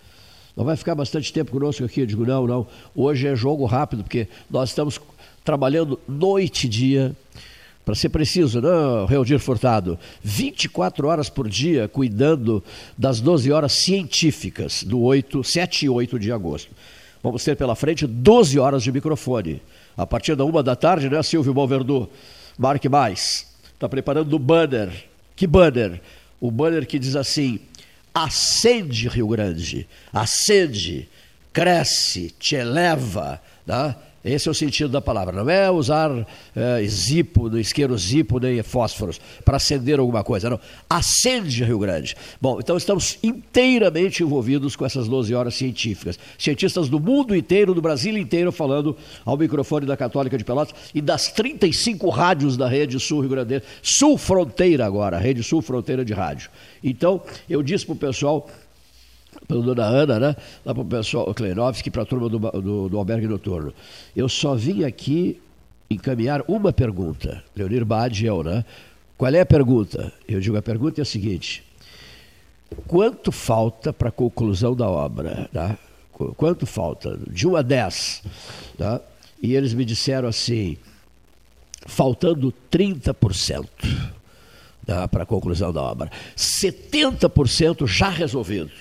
[0.55, 2.01] Não vai ficar bastante tempo conosco aqui?
[2.01, 2.67] Eu digo, não, não.
[2.93, 4.99] Hoje é jogo rápido, porque nós estamos
[5.43, 7.15] trabalhando noite e dia.
[7.83, 9.99] Para ser preciso, não, né, Reodir Furtado?
[10.23, 12.63] 24 horas por dia cuidando
[12.97, 16.71] das 12 horas científicas do 8, 7 e 8 de agosto.
[17.21, 19.61] Vamos ter pela frente 12 horas de microfone.
[19.95, 22.09] A partir da uma da tarde, né, Silvio Balverdu?
[22.57, 23.45] Marque mais.
[23.73, 24.89] Está preparando o banner
[25.35, 26.01] que banner?
[26.39, 27.59] O banner que diz assim:
[28.13, 31.09] acende Rio Grande, acende,
[31.51, 33.97] cresce, te eleva, tá?
[34.25, 35.43] Esse é o sentido da palavra.
[35.43, 36.09] Não é usar
[36.55, 40.49] é, zipo, isqueiro zipo, nem fósforos para acender alguma coisa.
[40.49, 40.59] Não.
[40.89, 42.15] Acende Rio Grande.
[42.41, 46.17] Bom, então estamos inteiramente envolvidos com essas 12 horas científicas.
[46.39, 51.01] Cientistas do mundo inteiro, do Brasil inteiro, falando ao microfone da Católica de Pelotas e
[51.01, 53.61] das 35 rádios da Rede Sul Rio Grande.
[53.83, 56.49] Sul Fronteira agora, Rede Sul Fronteira de Rádio.
[56.83, 58.49] Então, eu disse para o pessoal
[59.47, 60.35] pela dona Ana, né?
[60.65, 63.73] lá para o pessoal, Kleinovski, para a turma do, do, do albergue noturno.
[64.15, 65.39] Eu só vim aqui
[65.89, 67.43] encaminhar uma pergunta.
[67.55, 68.65] Leonir Bade eu, né?
[69.17, 70.11] Qual é a pergunta?
[70.27, 71.63] Eu digo, a pergunta é a seguinte.
[72.87, 75.49] Quanto falta para a conclusão da obra?
[75.53, 75.77] Tá?
[76.35, 77.17] Quanto falta?
[77.29, 78.23] De 1 a 10.
[78.77, 79.01] Tá?
[79.41, 80.77] E eles me disseram assim,
[81.85, 83.67] faltando 30%.
[84.87, 86.11] né, para a conclusão da obra.
[86.35, 88.71] 70% já resolvido.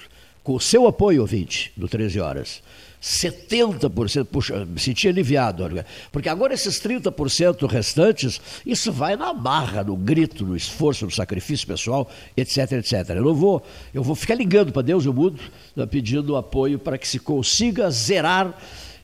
[0.44, 2.62] Com o seu apoio, ouvinte, do 13 Horas.
[3.02, 5.64] 70%, puxa, me senti aliviado,
[6.12, 11.66] porque agora esses 30% restantes, isso vai na marra, no grito, no esforço, no sacrifício
[11.66, 13.10] pessoal, etc, etc.
[13.10, 15.40] Eu não vou, eu vou ficar ligando para Deus e o mundo,
[15.74, 18.54] né, pedindo apoio para que se consiga zerar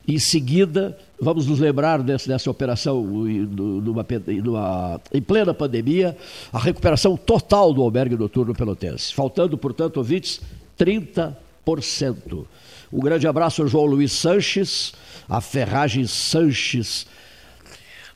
[0.07, 4.05] em seguida, vamos nos lembrar dessa, dessa operação numa,
[4.43, 6.17] numa, em plena pandemia,
[6.51, 9.13] a recuperação total do albergue noturno pelotense.
[9.13, 10.41] Faltando, portanto, ouvintes,
[10.81, 12.45] 30%.
[12.91, 14.93] Um grande abraço ao João Luiz Sanches,
[15.29, 17.05] a Ferragem Sanches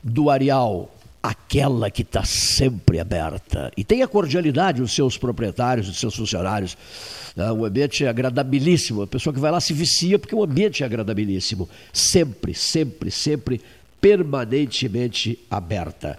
[0.02, 3.72] do Areal, aquela que está sempre aberta.
[3.76, 6.76] E tem a cordialidade dos seus proprietários, dos seus funcionários.
[7.36, 7.50] Né?
[7.52, 9.02] O ambiente é agradabilíssimo.
[9.02, 11.68] A pessoa que vai lá se vicia porque o ambiente é agradabilíssimo.
[11.92, 13.60] Sempre, sempre, sempre,
[14.00, 16.18] permanentemente aberta.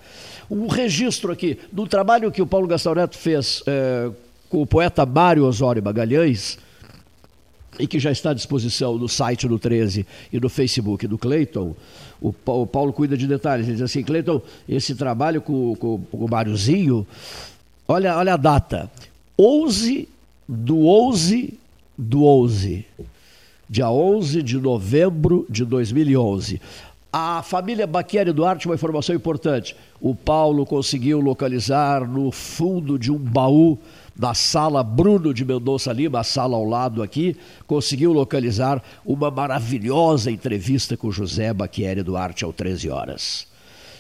[0.50, 4.10] Um registro aqui do trabalho que o Paulo Gastão Neto fez é,
[4.50, 6.58] com o poeta Mário Osório Magalhães
[7.80, 11.76] e que já está à disposição no site do 13 e no Facebook do Cleiton.
[12.20, 12.34] O
[12.66, 13.68] Paulo cuida de detalhes.
[13.68, 17.06] Ele diz assim: Cleiton, esse trabalho com, com, com o Máriozinho,
[17.88, 18.90] olha, olha a data:
[19.40, 20.10] 11
[20.48, 21.54] do 11
[21.98, 22.86] do 11,
[23.70, 26.62] dia 11 de novembro de 2011.
[27.12, 33.18] A família Baquieri Duarte, uma informação importante: o Paulo conseguiu localizar no fundo de um
[33.18, 33.78] baú
[34.18, 40.32] da sala Bruno de Mendonça Lima, a sala ao lado aqui, conseguiu localizar uma maravilhosa
[40.32, 43.46] entrevista com José Baquieri Duarte ao 13 horas.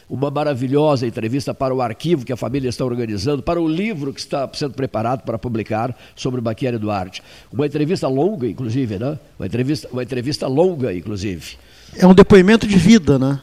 [0.09, 4.21] Uma maravilhosa entrevista para o arquivo que a família está organizando, para o livro que
[4.21, 7.21] está sendo preparado para publicar sobre Baquieri Duarte.
[7.51, 9.19] Uma entrevista longa, inclusive, né?
[9.37, 11.57] Uma entrevista, uma entrevista longa, inclusive.
[11.95, 13.39] É um depoimento de vida, né?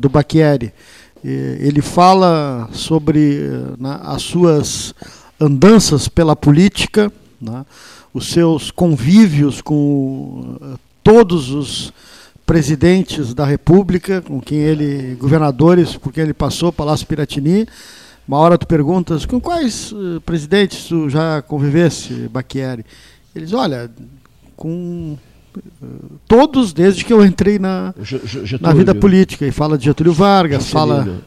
[0.00, 0.72] Do Baquieri.
[1.24, 3.40] Ele fala sobre
[3.76, 4.94] né, as suas
[5.40, 7.64] andanças pela política, né,
[8.12, 11.92] os seus convívios com uh, todos os
[12.46, 17.66] presidentes da República, com quem ele, governadores, por quem ele passou, Palácio Piratini.
[18.26, 22.84] Uma hora tu perguntas, com quais uh, presidentes tu já convivesse, Baquieri?
[23.34, 23.90] Eles, olha,
[24.56, 25.18] com
[25.56, 25.86] uh,
[26.28, 27.94] todos desde que eu entrei na,
[28.60, 29.46] na vida política.
[29.46, 31.22] E fala de Getúlio Vargas, fala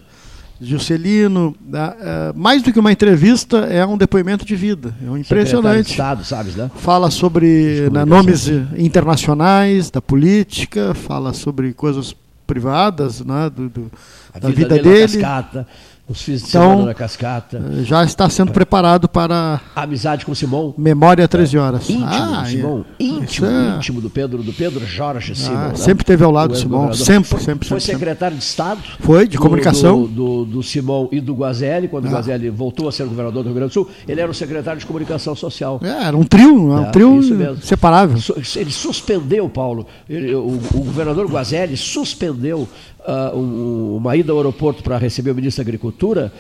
[0.60, 4.94] Juscelino, né, é, mais do que uma entrevista, é um depoimento de vida.
[5.06, 5.86] É um impressionante.
[5.86, 6.70] De Estado, sabes, né?
[6.78, 12.16] Fala sobre né, nomes internacionais da política, fala sobre coisas
[12.46, 13.92] privadas né, do, do
[14.40, 15.18] da vida, vida dele.
[15.20, 15.68] Cascata,
[16.10, 17.58] os fins de então, semana cascata.
[17.58, 19.60] Eh, já está sendo preparado para.
[19.76, 20.74] Amizade com Simão.
[20.78, 21.90] Memória 13 horas.
[21.90, 22.86] Íntimo ah, do Simão.
[22.98, 23.04] É.
[23.04, 23.76] Íntimo, é...
[23.76, 25.68] íntimo do Pedro, do Pedro Jorge ah, Simão.
[25.70, 25.76] Né?
[25.76, 26.94] Sempre teve ao lado do Simão.
[26.94, 27.68] Sempre, sempre.
[27.68, 28.82] Foi sempre, secretário de Estado.
[29.02, 30.04] Foi, de comunicação.
[30.04, 32.10] Do, do, do Simão e do Guazelli, quando ah.
[32.10, 34.80] o Guazelli voltou a ser governador do Rio Grande do Sul, ele era o secretário
[34.80, 35.82] de comunicação social.
[35.84, 38.18] É, era um trio, um é, trio separável.
[38.56, 39.86] Ele suspendeu, Paulo.
[40.10, 42.66] Ele, o, o governador Guazelli suspendeu
[43.08, 46.34] uh, um, uma ida ao aeroporto para receber o ministro da Agricultura,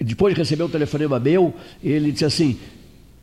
[0.00, 2.58] depois de receber um telefonema meu, ele disse assim: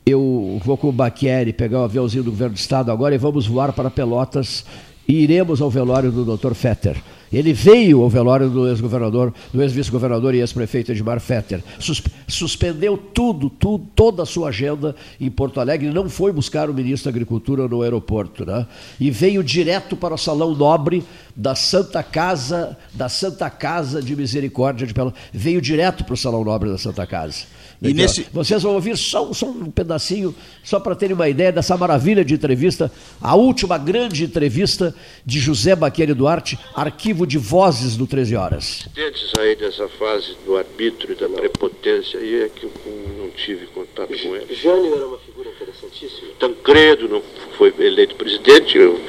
[0.06, 3.46] Eu vou com o Baquieri pegar o aviãozinho do governo do estado agora e vamos
[3.46, 4.66] voar para Pelotas
[5.08, 6.54] e iremos ao velório do Dr.
[6.54, 6.98] Fetter.
[7.36, 11.62] Ele veio ao velório do ex-governador, do ex-vice-governador e ex-prefeito Edmar Fetter.
[11.78, 15.90] Sus suspendeu tudo, tudo, toda a sua agenda em Porto Alegre.
[15.90, 18.66] Não foi buscar o ministro da Agricultura no aeroporto, né?
[18.98, 21.04] E veio direto para o salão nobre
[21.36, 25.20] da Santa Casa, da Santa Casa de Misericórdia de Pelotas.
[25.34, 27.44] Veio direto para o salão nobre da Santa Casa.
[27.82, 28.26] E nesse...
[28.32, 32.34] Vocês vão ouvir só, só um pedacinho, só para terem uma ideia dessa maravilha de
[32.34, 34.94] entrevista, a última grande entrevista
[35.26, 38.88] de José Baqueri Duarte, arquivo de vozes do 13 Horas.
[38.98, 42.72] Antes aí dessa fase do arbítrio e da prepotência, aí é que eu
[43.18, 44.56] não tive contato com ele.
[44.56, 46.28] Jânio era uma figura interessantíssima.
[46.40, 47.22] Tancredo não
[47.58, 49.00] foi eleito presidente, eu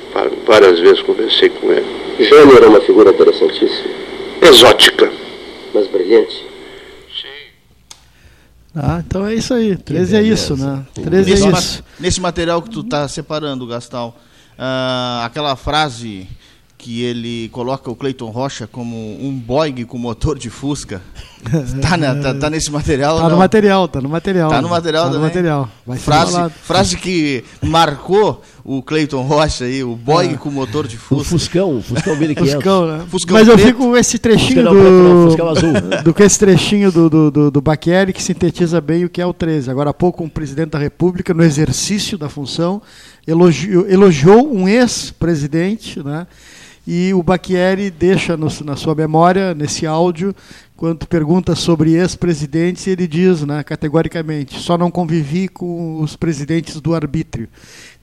[0.47, 1.87] várias vezes conversei com ele.
[2.29, 3.91] Jânio era uma figura interessantíssima.
[4.43, 5.11] Exótica.
[5.75, 6.56] Mas brilhante.
[8.77, 9.75] Ah, então é isso aí.
[9.75, 10.85] 13 é isso, né?
[10.95, 11.83] 13 nesse é isso.
[11.83, 14.15] Ma nesse material que tu está separando, Gastal,
[14.59, 16.29] uh, aquela frase
[16.87, 21.03] que ele coloca o Cleiton Rocha como um Boeing com motor de Fusca.
[21.81, 23.21] Tá, na, tá, tá, nesse material?
[23.21, 24.51] Tá no material, tá no material.
[24.51, 25.69] Tá no material tá no material.
[25.87, 30.39] Vai frase, frase que marcou o Cleiton Rocha aí, o Boeing ah.
[30.39, 31.23] com motor de Fusca.
[31.23, 32.51] O Fuscão, o Fuscão 1500.
[32.55, 33.05] Fuscão, né?
[33.09, 35.73] Fuscão Mas eu fico com esse trechinho do, Fuscão azul.
[36.03, 39.27] do que esse trechinho do, do, do, do Baqueri que sintetiza bem o que é
[39.27, 39.71] o 13.
[39.71, 42.83] Agora há pouco um presidente da República, no exercício da função,
[43.25, 46.27] elogiou, elogiou um ex-presidente, né?
[46.87, 50.35] E o Baquieri deixa no, na sua memória, nesse áudio,
[50.77, 56.95] quando pergunta sobre ex-presidentes, ele diz, né, categoricamente, só não convivi com os presidentes do
[56.95, 57.49] arbítrio.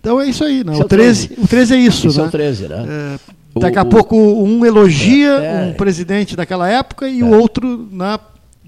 [0.01, 0.75] Então é isso aí, né?
[0.75, 2.07] o, 13, o 13 é isso.
[2.07, 2.23] Esse né?
[2.23, 2.85] é o 13, né?
[3.55, 5.69] É, daqui a O- o- pouco um elogia É, é.
[5.69, 8.19] um presidente daquela época e o outro, na,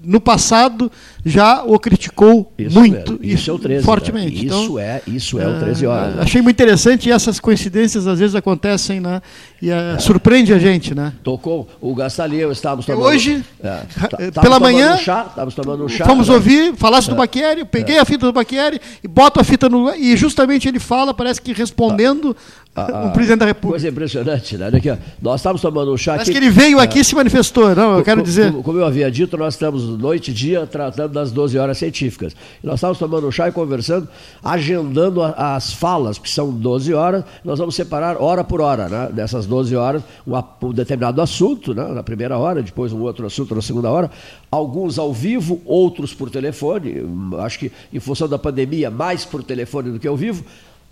[0.02, 0.90] no passado,
[1.24, 3.18] já o criticou Isso muito.
[3.20, 4.36] Isso e é o 13, fortemente.
[4.36, 4.42] né?
[4.46, 6.22] Então, Isso é- isso é o 13 horas, né?
[6.22, 9.20] Achei muito interessante e essas coincidências às vezes acontecem né?
[9.60, 10.94] E eh, surpreende a gente.
[10.94, 11.12] Né?
[11.22, 13.04] Tocou o Gastalho e eu estávamos tomando.
[13.06, 16.04] hoje, É, eh, tá- pela estávamos manhã, um chá, estávamos tomando um chá.
[16.04, 16.34] Fomos né?
[16.34, 17.18] ouvir, falasse do É.
[17.18, 19.94] Baquieri, eu peguei a fita do Baquieri e boto a fita no.
[19.94, 22.36] E justamente ele fala, parece que respondendo
[22.78, 23.70] Ah, o presidente da República.
[23.70, 24.66] Coisa impressionante, né?
[24.68, 24.92] Aqui.
[25.22, 26.38] Nós estávamos tomando um chá Parece aqui.
[26.38, 26.82] que ele veio É.
[26.82, 28.52] aqui e se manifestou, não, eu quero dizer.
[28.52, 32.36] Como, eu havia dito, nós estamos noite e dia tratando das 12 horas científicas.
[32.62, 34.06] Nós estávamos tomando um chá e conversando,
[34.44, 37.24] agendando as falas, que são 12 horas.
[37.42, 39.08] Nós vamos separar hora por hora, né?
[39.10, 41.86] Dessas 12 horas, um, determinado assunto, né?
[41.88, 44.10] na primeira hora, depois um outro assunto na segunda hora.
[44.50, 47.00] Alguns ao vivo, outros por telefone.
[47.00, 50.44] Hum, Acho que em função da pandemia, mais por telefone do que ao vivo.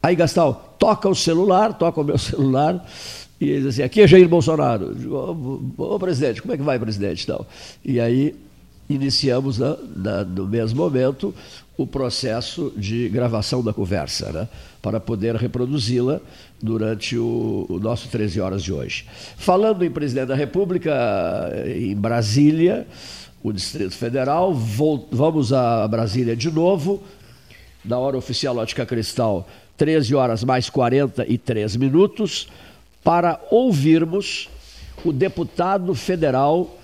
[0.02, 2.84] Aí, Gastal, toca o celular, toca o meu celular.
[3.40, 4.94] E ele diz assim, aqui é Jair Bolsonaro.
[4.94, 7.26] Digo, Ô, ô, presidente, como é que vai, presidente?
[7.26, 7.46] Tal.
[7.84, 8.34] E aí
[8.88, 11.34] iniciamos, né, na- no mesmo momento,
[11.77, 14.49] o processo de gravação da conversa, né,
[14.81, 16.20] para poder reproduzi-la
[16.62, 19.07] durante o, o nosso 13 horas de hoje.
[19.37, 20.93] Falando em presidente da República,
[21.66, 22.87] em Brasília,
[23.43, 27.03] o Distrito Federal, vamos a Brasília de novo,
[27.85, 29.47] na hora oficial Ótica Cristal,
[29.77, 32.49] 13 horas mais 43 minutos,
[33.03, 34.49] para ouvirmos
[35.05, 36.79] o deputado federal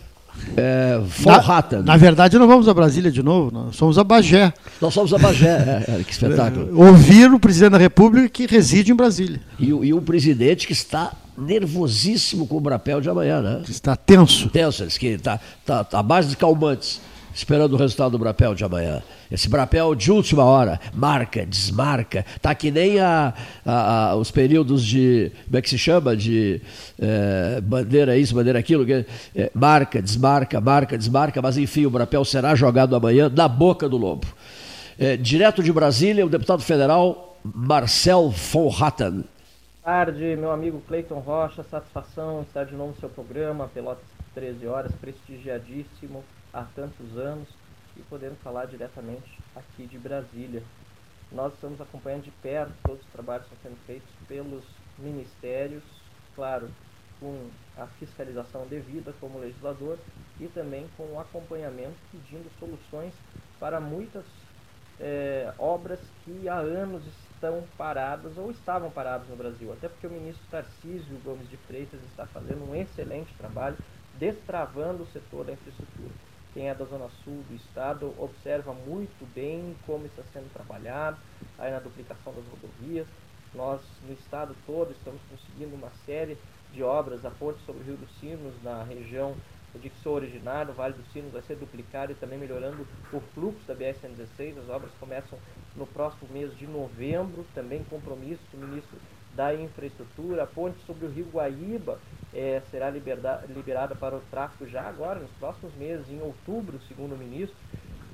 [0.56, 1.82] é, Von Hatten.
[1.82, 4.52] Na verdade, não vamos a Brasília de novo, nós somos a Bagé.
[4.80, 6.78] Nós somos a Bagé, é, é, que espetáculo.
[6.80, 9.40] Ouvir o presidente da República que reside em Brasília.
[9.58, 13.62] E, o- e um presidente que está nervosíssimo com o Brapel de amanhã, né?
[13.68, 14.48] Está tenso.
[14.50, 17.00] Tenso, diz que está tá, tá à base de calmantes,
[17.34, 19.02] esperando o resultado do Brapel de amanhã.
[19.30, 23.32] Esse Brapel de última hora, marca, desmarca, tá que nem a,
[23.64, 26.60] a- a- os períodos de, como é que se chama, de
[26.98, 29.06] eh, bandeira isso, bandeira aquilo, que,
[29.36, 33.96] é, marca, desmarca, marca, desmarca, mas enfim, o Brapel será jogado amanhã na boca do
[33.96, 34.26] lobo.
[34.98, 39.24] Eh, direto de Brasília, o deputado federal Marcel von Hatten.
[39.82, 44.04] tarde, meu amigo Cleiton Rocha, satisfação estar de novo no seu programa, Pelotas
[44.34, 46.22] 13 horas, prestigiadíssimo
[46.52, 47.48] há tantos anos
[47.96, 50.62] e podendo falar diretamente aqui de Brasília.
[51.32, 54.64] Nós estamos acompanhando de perto todos os trabalhos que estão sendo feitos pelos
[54.98, 55.82] ministérios,
[56.34, 56.68] claro,
[57.20, 59.98] com a fiscalização devida como legislador
[60.40, 63.12] e também com o acompanhamento pedindo soluções
[63.60, 64.24] para muitas
[64.98, 69.72] eh, obras que há anos estão paradas ou estavam paradas no Brasil.
[69.72, 73.76] Até porque o ministro Tarcísio Gomes de Freitas está fazendo um excelente trabalho
[74.18, 76.29] destravando o setor da infraestrutura.
[76.52, 81.16] Quem é da Zona Sul do Estado observa muito bem como está sendo trabalhado
[81.56, 83.06] aí na duplicação das rodovias.
[83.54, 86.36] Nós, no Estado todo, estamos conseguindo uma série
[86.72, 87.24] de obras.
[87.24, 89.36] A ponte sobre o Rio dos Sinos, na região
[89.74, 93.20] de que sou originário, o Vale dos Sinos vai ser duplicado e também melhorando o
[93.32, 94.58] fluxo da BR-116.
[94.58, 95.38] As obras começam
[95.76, 98.98] no próximo mês de novembro, também compromisso do ministro
[99.36, 100.42] da Infraestrutura.
[100.42, 102.00] A ponte sobre o Rio Guaíba
[102.34, 107.14] eh, será liberda- liberada para o tráfego já agora, nos próximos meses, em outubro, segundo
[107.14, 107.56] o ministro.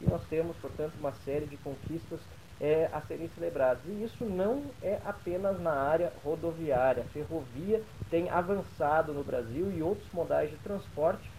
[0.00, 2.20] E nós temos, portanto, uma série de conquistas
[2.60, 3.82] eh, a serem celebradas.
[3.86, 7.02] E isso não é apenas na área rodoviária.
[7.02, 11.30] A ferrovia tem avançado no Brasil e outros modais de transporte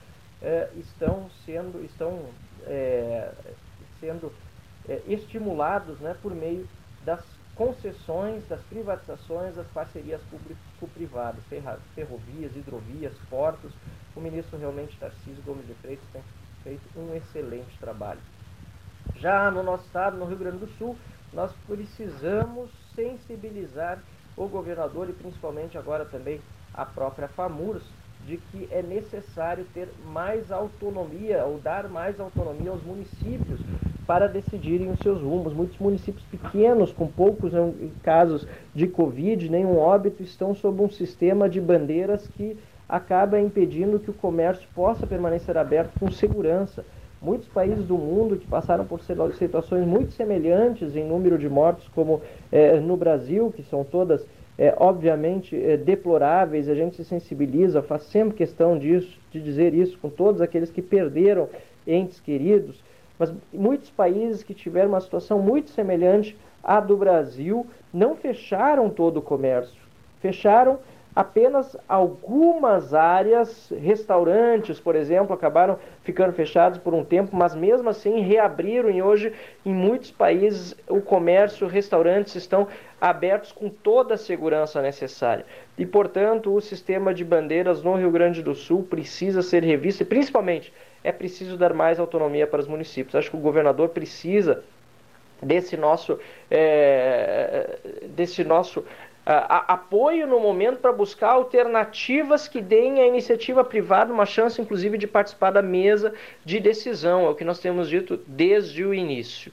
[0.42, 2.20] eh, estão sendo, estão,
[2.66, 3.32] eh,
[4.00, 4.32] sendo
[4.88, 6.68] eh, estimulados né, por meio
[7.06, 7.22] das
[7.56, 10.67] concessões, das privatizações, das parcerias público-privadas,
[11.50, 13.72] ferra- ferrovias, hidrovias, portos.
[14.16, 16.24] O ministro realmente Tarcísio Gomes de Freitas tem
[16.64, 18.20] feito um excelente trabalho.
[19.16, 20.98] Já no nosso estado, no Rio Grande do Sul,
[21.34, 24.00] nós precisamos sensibilizar
[24.36, 26.42] o governador e principalmente agora também
[26.74, 27.84] a própria FAMURS
[28.26, 33.60] de que é necessário ter mais autonomia ou dar mais autonomia aos municípios
[34.08, 35.54] para decidirem os seus rumos.
[35.54, 41.50] Muitos municípios pequenos, com poucos eh, casos de Covid, nenhum óbito, estão sob um sistema
[41.50, 46.86] de bandeiras que acaba impedindo que o comércio possa permanecer aberto com segurança.
[47.22, 52.22] Muitos países do mundo que passaram por situações muito semelhantes em número de mortos, como
[52.52, 54.26] eh, no Brasil, que são todas
[54.58, 59.98] é, obviamente é, deploráveis, a gente se sensibiliza, faz sempre questão disso, de dizer isso
[60.00, 61.48] com todos aqueles que perderam
[61.86, 62.84] entes queridos,
[63.18, 69.18] mas muitos países que tiveram uma situação muito semelhante à do Brasil não fecharam todo
[69.18, 69.82] o comércio,
[70.20, 70.80] fecharam
[71.18, 78.20] Apenas algumas áreas, restaurantes, por exemplo, acabaram ficando fechados por um tempo, mas mesmo assim
[78.20, 79.34] reabriram e hoje
[79.66, 82.68] em muitos países o comércio, restaurantes estão
[83.02, 85.44] abertos com toda a segurança necessária.
[85.76, 90.06] E, portanto, o sistema de bandeiras no Rio Grande do Sul precisa ser revisto e,
[90.06, 90.72] principalmente,
[91.04, 93.16] é preciso dar mais autonomia para os municípios.
[93.16, 94.64] Acho que o governador precisa
[95.42, 97.78] desse nosso, é,
[98.10, 98.86] desse nosso
[99.30, 104.98] a, apoio no momento para buscar alternativas que deem à iniciativa privada uma chance, inclusive,
[104.98, 106.14] de participar da mesa
[106.46, 109.52] de decisão, é o que nós temos dito desde o início.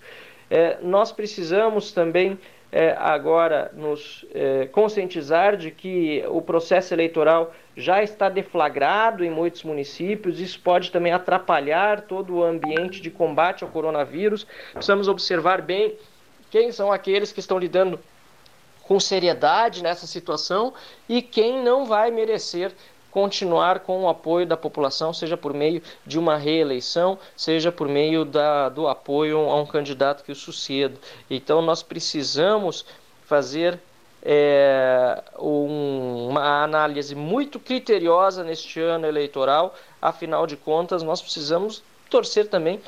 [0.48, 2.38] É, nós precisamos também
[2.70, 9.64] é, agora nos é, conscientizar de que o processo eleitoral já está deflagrado em muitos
[9.64, 14.46] municípios, isso pode também atrapalhar todo o ambiente de combate ao coronavírus.
[14.72, 15.96] Precisamos observar bem
[16.48, 17.98] quem são aqueles que estão lidando
[18.86, 20.72] com seriedade nessa situação
[21.08, 22.72] e quem não vai merecer
[23.10, 28.24] continuar com o apoio da população, seja por meio de uma reeleição, seja por meio
[28.24, 30.96] da, do apoio a um candidato que o suceda.
[31.30, 32.84] Então nós precisamos
[33.24, 33.78] fazer
[34.20, 42.48] é, um, uma análise muito criteriosa neste ano eleitoral, afinal de contas, nós precisamos torcer
[42.48, 42.80] também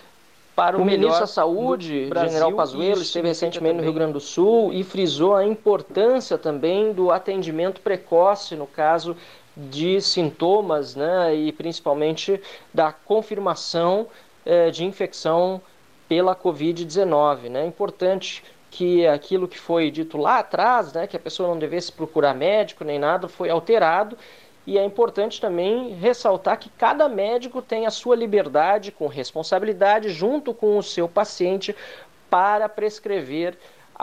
[0.56, 4.72] para o, o ministro da Saúde, General Pazuello, esteve recentemente no Rio Grande do Sul
[4.72, 9.14] e frisou a importância também do atendimento precoce no caso
[9.54, 12.40] de sintomas, né, e principalmente
[12.72, 14.06] da confirmação
[14.46, 15.60] eh, de infecção
[16.08, 17.50] pela Covid-19.
[17.50, 17.62] Né?
[17.62, 21.92] É importante que aquilo que foi dito lá atrás, né, que a pessoa não devesse
[21.92, 24.16] procurar médico nem nada, foi alterado
[24.66, 30.52] e é importante também ressaltar que cada médico tem a sua liberdade, com responsabilidade, junto
[30.52, 31.74] com o seu paciente,
[32.28, 33.56] para prescrever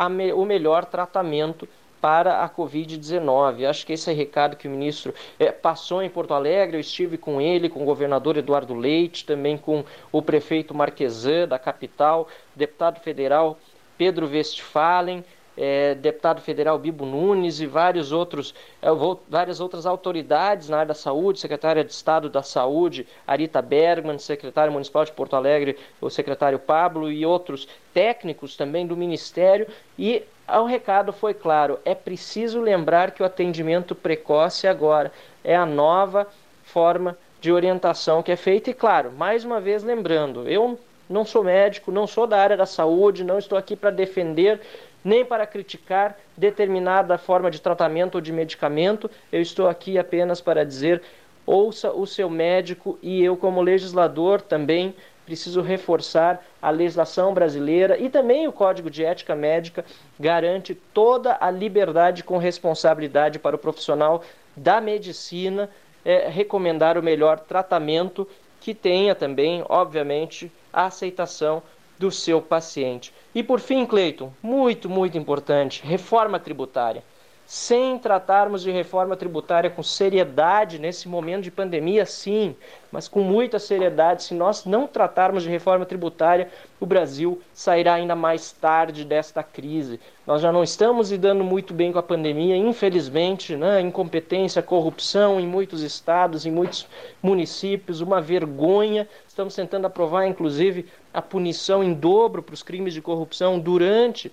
[0.09, 1.68] me o melhor tratamento
[1.99, 3.66] para a Covid-19.
[3.66, 6.78] Acho que esse é o recado que o ministro é, passou em Porto Alegre.
[6.78, 11.59] Eu estive com ele, com o governador Eduardo Leite, também com o prefeito Marquesan da
[11.59, 13.57] capital, deputado federal
[13.97, 15.24] Pedro Westphalen
[15.58, 20.88] é, deputado federal Bibo Nunes e vários outros, é, vou, várias outras autoridades na área
[20.88, 26.10] da saúde, secretária de Estado da Saúde, Arita Bergman, secretário municipal de Porto Alegre, o
[26.10, 29.68] secretário Pablo e outros técnicos também do Ministério.
[29.97, 35.12] E o recado foi claro: é preciso lembrar que o atendimento precoce agora
[35.43, 36.28] é a nova
[36.64, 38.70] forma de orientação que é feita.
[38.70, 40.80] E claro, mais uma vez lembrando, eu
[41.10, 44.62] não sou médico, não sou da área da saúde, não estou aqui para defender
[45.04, 49.10] nem para criticar determinada forma de tratamento ou de medicamento.
[49.32, 51.01] Eu estou aqui apenas para dizer:
[51.45, 54.95] ouça o seu médico e eu, como legislador, também
[55.26, 59.86] preciso reforçar a legislação brasileira e também o Código de Ética Médica
[60.20, 64.22] garante toda a liberdade com responsabilidade para o profissional
[64.56, 65.70] da medicina
[66.04, 68.28] é, recomendar o melhor tratamento
[68.60, 71.62] que tenha também, obviamente, a aceitação
[71.97, 73.14] do seu paciente.
[73.36, 77.04] E por fim, Cleiton, muito, muito importante, reforma tributária.
[77.46, 82.56] Sem tratarmos de reforma tributária com seriedade nesse momento de pandemia, sim,
[82.90, 88.16] mas com muita seriedade, se nós não tratarmos de reforma tributária, o Brasil sairá ainda
[88.16, 90.00] mais tarde desta crise.
[90.26, 93.82] Nós já não estamos lidando muito bem com a pandemia, infelizmente, né?
[93.82, 96.88] incompetência, corrupção em muitos estados, em muitos
[97.22, 99.08] municípios, uma vergonha.
[99.28, 104.32] Estamos tentando aprovar, inclusive, a punição em dobro para os crimes de corrupção durante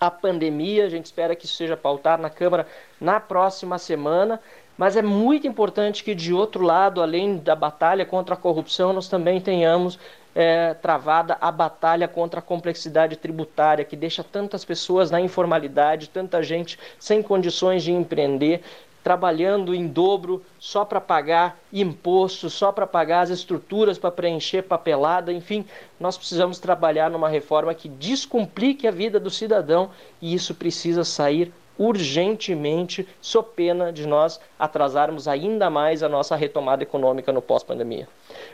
[0.00, 0.84] a pandemia.
[0.84, 2.66] A gente espera que isso seja pautado na Câmara
[3.00, 4.40] na próxima semana.
[4.76, 9.06] Mas é muito importante que, de outro lado, além da batalha contra a corrupção, nós
[9.06, 9.98] também tenhamos
[10.34, 16.42] é, travada a batalha contra a complexidade tributária, que deixa tantas pessoas na informalidade, tanta
[16.42, 18.62] gente sem condições de empreender
[19.02, 25.32] trabalhando em dobro só para pagar imposto, só para pagar as estruturas para preencher papelada,
[25.32, 25.64] enfim,
[25.98, 29.90] nós precisamos trabalhar numa reforma que descomplique a vida do cidadão
[30.20, 36.82] e isso precisa sair urgentemente, sob pena de nós atrasarmos ainda mais a nossa retomada
[36.82, 38.08] econômica no pós-pandemia.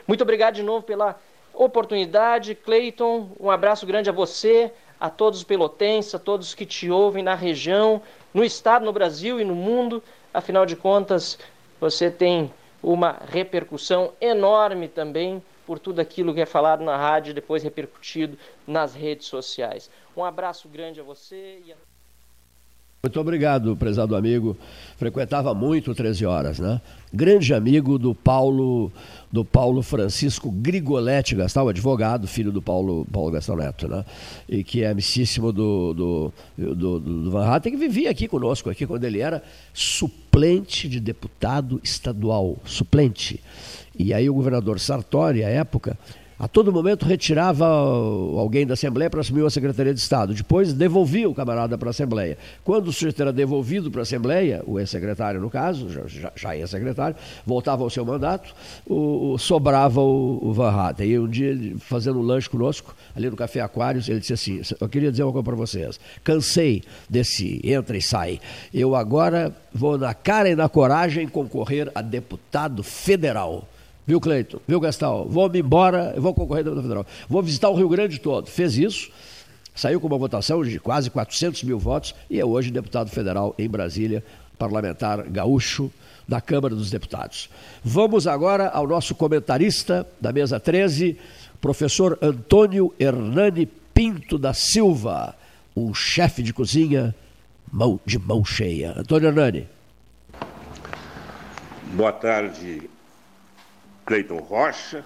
[0.07, 1.15] Muito obrigado de novo pela
[1.53, 3.29] oportunidade, Cleiton.
[3.39, 7.35] Um abraço grande a você, a todos os pelotenses, a todos que te ouvem na
[7.35, 8.01] região,
[8.33, 10.01] no estado, no Brasil e no mundo.
[10.33, 11.39] Afinal de contas,
[11.79, 12.53] você tem
[12.83, 18.37] uma repercussão enorme também por tudo aquilo que é falado na rádio e depois repercutido
[18.65, 19.89] nas redes sociais.
[20.15, 21.88] Um abraço grande a você e a...
[23.01, 24.57] Muito obrigado, prezado amigo.
[24.97, 26.81] Frequentava muito 13 horas, né?
[27.13, 28.91] Grande amigo do Paulo,
[29.31, 34.03] do Paulo Francisco Grigoletti Gastal, advogado, filho do Paulo, Paulo Gastal Neto, né?
[34.49, 38.85] E que é amicíssimo do, do, do, do Van Hatten, que vivia aqui conosco, aqui
[38.85, 39.41] quando ele era
[39.73, 43.41] suplente de deputado estadual, suplente.
[43.97, 45.97] E aí o governador Sartori, à época,
[46.39, 50.33] a todo momento retirava alguém da Assembleia para assumir a Secretaria de Estado.
[50.33, 52.37] Depois devolvia o camarada para a Assembleia.
[52.63, 57.17] Quando o sujeito era devolvido para a Assembleia, o ex-secretário no caso, já, já ex-secretário,
[57.45, 58.55] voltava ao seu mandato,
[58.87, 61.09] o, o sobrava o, o Van Hatten.
[61.09, 64.87] E um dia, fazendo um lanche conosco, ali no Café Aquários, ele disse assim, eu
[64.87, 68.39] queria dizer uma coisa para vocês, cansei desse entra e sai.
[68.73, 73.67] Eu agora vou na cara e na coragem concorrer a deputado federal.
[74.09, 74.57] Viu, Cleiton?
[74.67, 75.27] Viu, Gastal?
[75.29, 77.05] Vou me embora, vou concorrer da Federal.
[77.29, 78.49] Vou visitar o Rio Grande todo.
[78.49, 79.11] Fez isso,
[79.75, 83.69] saiu com uma votação de quase 400 mil votos e é hoje deputado federal em
[83.69, 84.23] Brasília,
[84.57, 85.91] parlamentar gaúcho
[86.27, 87.51] da Câmara dos Deputados.
[87.83, 91.15] Vamos agora ao nosso comentarista da mesa 13,
[91.61, 95.35] professor Antônio Hernani Pinto da Silva,
[95.75, 97.13] um chefe de cozinha
[97.71, 98.91] mão, de mão cheia.
[98.97, 99.67] Antônio Hernani.
[101.93, 102.89] Boa tarde,
[104.09, 105.05] Cleiton Rocha.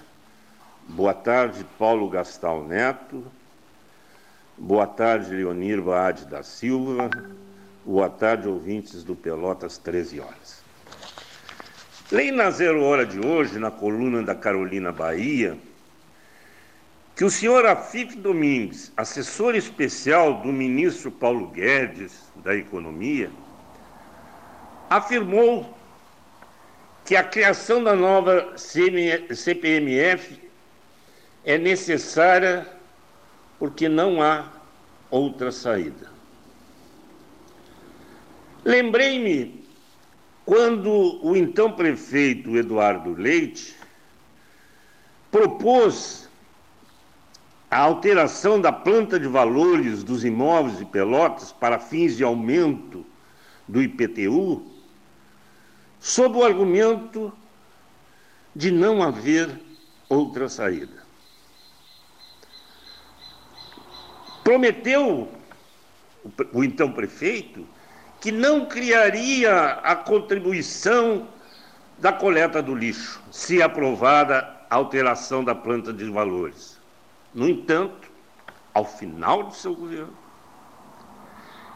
[0.88, 3.22] Boa tarde, Paulo Gastal Neto.
[4.56, 7.10] Boa tarde, Leonir Baade da Silva.
[7.84, 10.62] Boa tarde, ouvintes do Pelotas 13 Horas.
[12.10, 15.58] Leio na Zero Hora de hoje, na coluna da Carolina Bahia,
[17.14, 23.30] que o senhor Afif Domingues, assessor especial do ministro Paulo Guedes da Economia,
[24.88, 25.83] afirmou
[27.04, 30.40] que a criação da nova CPMF
[31.44, 32.66] é necessária
[33.58, 34.46] porque não há
[35.10, 36.08] outra saída.
[38.64, 39.64] Lembrei-me
[40.46, 43.76] quando o então prefeito Eduardo Leite
[45.30, 46.28] propôs
[47.70, 53.04] a alteração da planta de valores dos imóveis de Pelotas para fins de aumento
[53.68, 54.73] do IPTU
[56.04, 57.32] sob o argumento
[58.54, 59.58] de não haver
[60.06, 61.02] outra saída.
[64.44, 65.32] Prometeu
[66.52, 67.66] o então prefeito
[68.20, 71.26] que não criaria a contribuição
[71.98, 76.78] da coleta do lixo, se aprovada a alteração da planta de valores.
[77.32, 78.10] No entanto,
[78.74, 80.14] ao final do seu governo,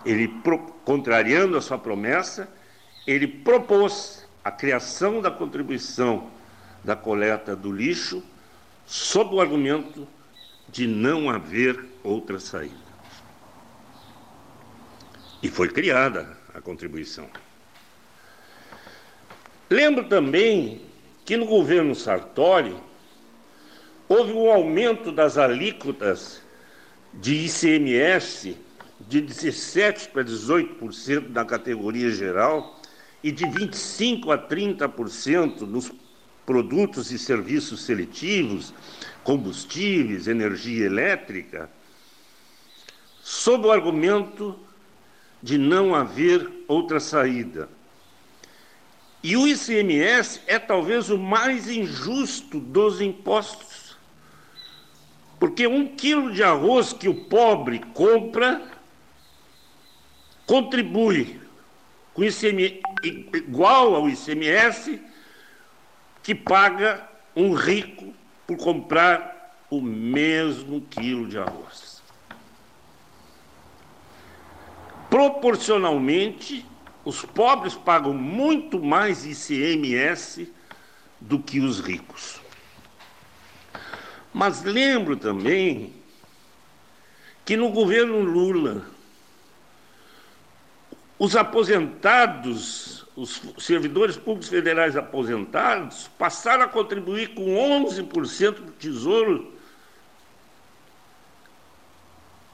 [0.05, 0.31] ele,
[0.85, 2.58] contrariando a sua promessa,
[3.09, 6.31] ele propôs a criação da contribuição
[6.85, 8.23] da coleta do lixo
[8.85, 10.07] sob o argumento
[10.69, 12.77] de não haver outra saída.
[15.43, 17.27] E foi criada a contribuição.
[19.71, 20.83] Lembro também
[21.25, 22.77] que no governo Sartori
[24.07, 26.43] houve um aumento das alíquotas
[27.15, 28.55] de ICMS
[29.01, 32.78] de 17% para 18% na categoria geral
[33.23, 35.93] e de 25% a 30% nos
[36.47, 38.73] produtos e serviços seletivos,
[39.23, 41.71] combustíveis, energia elétrica,
[43.23, 44.59] sob o argumento
[45.43, 47.69] de não haver outra saída.
[49.23, 53.97] E o ICMS é talvez o mais injusto dos impostos.
[55.39, 58.63] Porque um quilo de arroz que o pobre compra
[60.47, 61.38] contribui
[62.19, 62.81] com ICMS,
[63.33, 65.01] igual ao ICMS
[66.21, 68.13] que paga um rico
[68.45, 72.03] por comprar o mesmo quilo de arroz.
[75.09, 76.67] Proporcionalmente,
[77.05, 80.53] os pobres pagam muito mais ICMS
[81.21, 82.41] do que os ricos.
[84.35, 85.95] Mas lembro também
[87.45, 88.98] que no governo Lula,
[91.19, 99.53] os aposentados, os servidores públicos federais aposentados, passaram a contribuir com 11% do tesouro,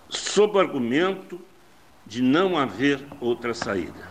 [0.09, 1.41] sob o argumento
[2.07, 4.09] de não haver outra saída.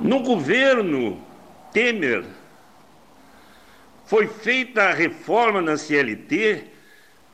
[0.00, 1.20] No governo
[1.72, 2.24] Temer,
[4.06, 6.70] foi feita a reforma na CLT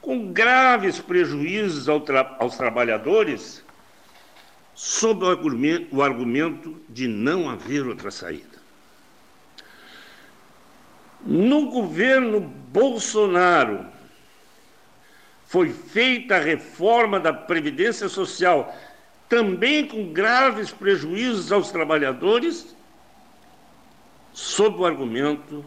[0.00, 3.61] com graves prejuízos aos trabalhadores
[4.74, 8.60] sob o argumento, de não haver outra saída.
[11.24, 13.86] No governo Bolsonaro,
[15.46, 18.74] foi feita a reforma da Previdência Social
[19.28, 22.76] também com graves prejuízos aos trabalhadores,
[24.32, 25.64] sob o argumento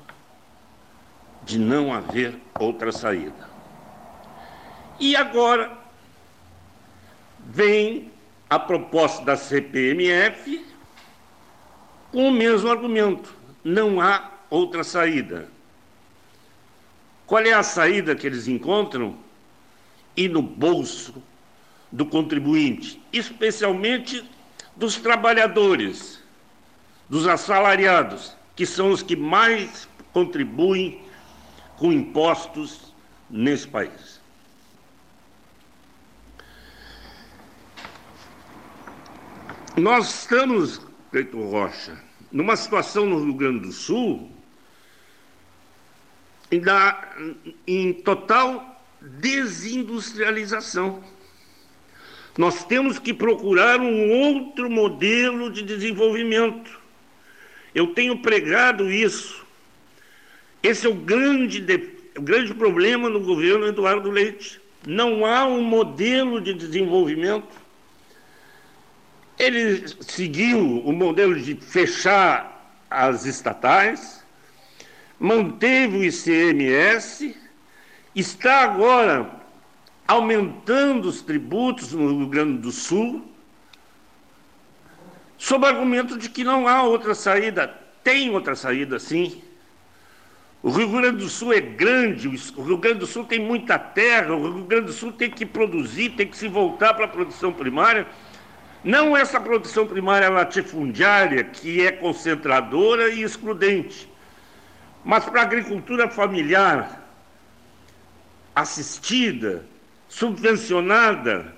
[1.44, 3.50] de não haver outra saída.
[5.00, 5.78] E agora
[7.40, 8.12] vem
[8.50, 10.66] a proposta da CPMF
[12.12, 15.50] com o mesmo argumento: não há outra saída.
[17.26, 19.18] Qual é a saída que eles encontram?
[20.16, 21.22] E no bolso
[21.92, 24.24] do contribuinte, especialmente
[24.76, 26.22] dos trabalhadores,
[27.10, 31.02] dos assalariados, que são os que mais contribuem
[31.78, 32.94] com impostos
[33.30, 34.15] nesse país.
[39.78, 40.80] Nós estamos,
[41.12, 42.02] Cleiton Rocha,
[42.32, 44.32] numa situação no Rio Grande do Sul
[47.68, 51.04] em total desindustrialização.
[52.38, 56.80] Nós temos que procurar um outro modelo de desenvolvimento.
[57.74, 59.46] Eu tenho pregado isso.
[60.64, 61.62] Esse é o grande,
[62.18, 64.62] o grande problema no governo Eduardo Leite.
[64.88, 67.65] Não há um modelo de desenvolvimento.
[69.38, 72.56] Ele seguiu o modelo de fechar
[72.90, 74.24] as estatais,
[75.20, 77.36] manteve o ICMS,
[78.16, 79.30] está agora
[80.08, 83.26] aumentando os tributos no Rio Grande do Sul,
[85.38, 87.68] sob argumento de que não há outra saída.
[88.04, 89.42] Tem outra saída, sim.
[90.62, 94.34] O Rio Grande do Sul é grande, o Rio Grande do Sul tem muita terra,
[94.34, 97.52] o Rio Grande do Sul tem que produzir, tem que se voltar para a produção
[97.52, 98.08] primária.
[98.86, 104.08] Não essa produção primária latifundiária, que é concentradora e excludente
[105.06, 107.08] mas para a agricultura familiar,
[108.56, 109.64] assistida,
[110.10, 111.56] subvencionada,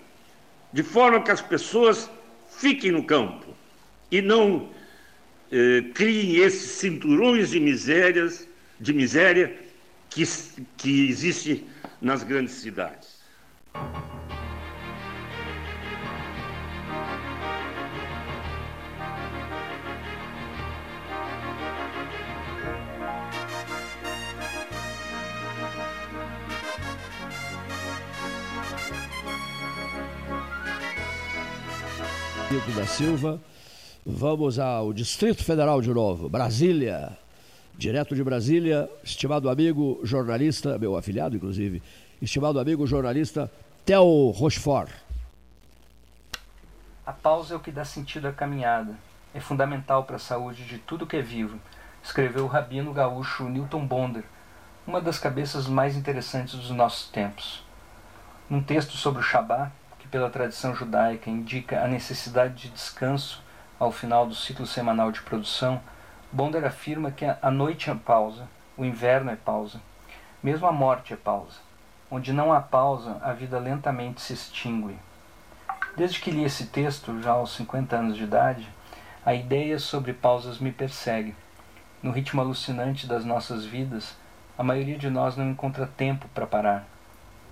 [0.74, 2.12] de forma que as pessoas
[2.50, 3.56] fiquem no campo
[4.12, 4.70] e não
[5.50, 8.46] eh, criem esses cinturões de misérias,
[8.78, 9.58] de miséria
[10.10, 10.24] que,
[10.76, 11.66] que existe
[12.02, 13.18] nas grandes cidades.
[32.50, 33.42] Nico da Silva.
[34.06, 37.18] Vamos ao Distrito Federal de novo, Brasília.
[37.78, 41.84] Direto de Brasília, estimado amigo jornalista, meu afilhado inclusive,
[42.22, 43.52] estimado amigo jornalista
[43.86, 44.90] Theo Rochefort.
[47.06, 48.96] A pausa é o que dá sentido à caminhada.
[49.34, 51.60] É fundamental para a saúde de tudo que é vivo,
[52.02, 54.24] escreveu o rabino gaúcho Newton Bonder,
[54.88, 57.62] uma das cabeças mais interessantes dos nossos tempos.
[58.50, 59.70] Num texto sobre o Shabat,
[60.08, 63.44] que pela tradição judaica indica a necessidade de descanso
[63.78, 65.82] ao final do ciclo semanal de produção,
[66.32, 68.48] Bonder afirma que a noite é pausa,
[68.78, 69.82] o inverno é pausa,
[70.42, 71.60] mesmo a morte é pausa.
[72.10, 74.98] Onde não há pausa, a vida lentamente se extingue.
[75.98, 78.68] Desde que li esse texto, já aos 50 anos de idade,
[79.26, 81.36] a ideia sobre pausas me persegue.
[82.02, 84.16] No ritmo alucinante das nossas vidas,
[84.58, 86.86] a maioria de nós não encontra tempo para parar.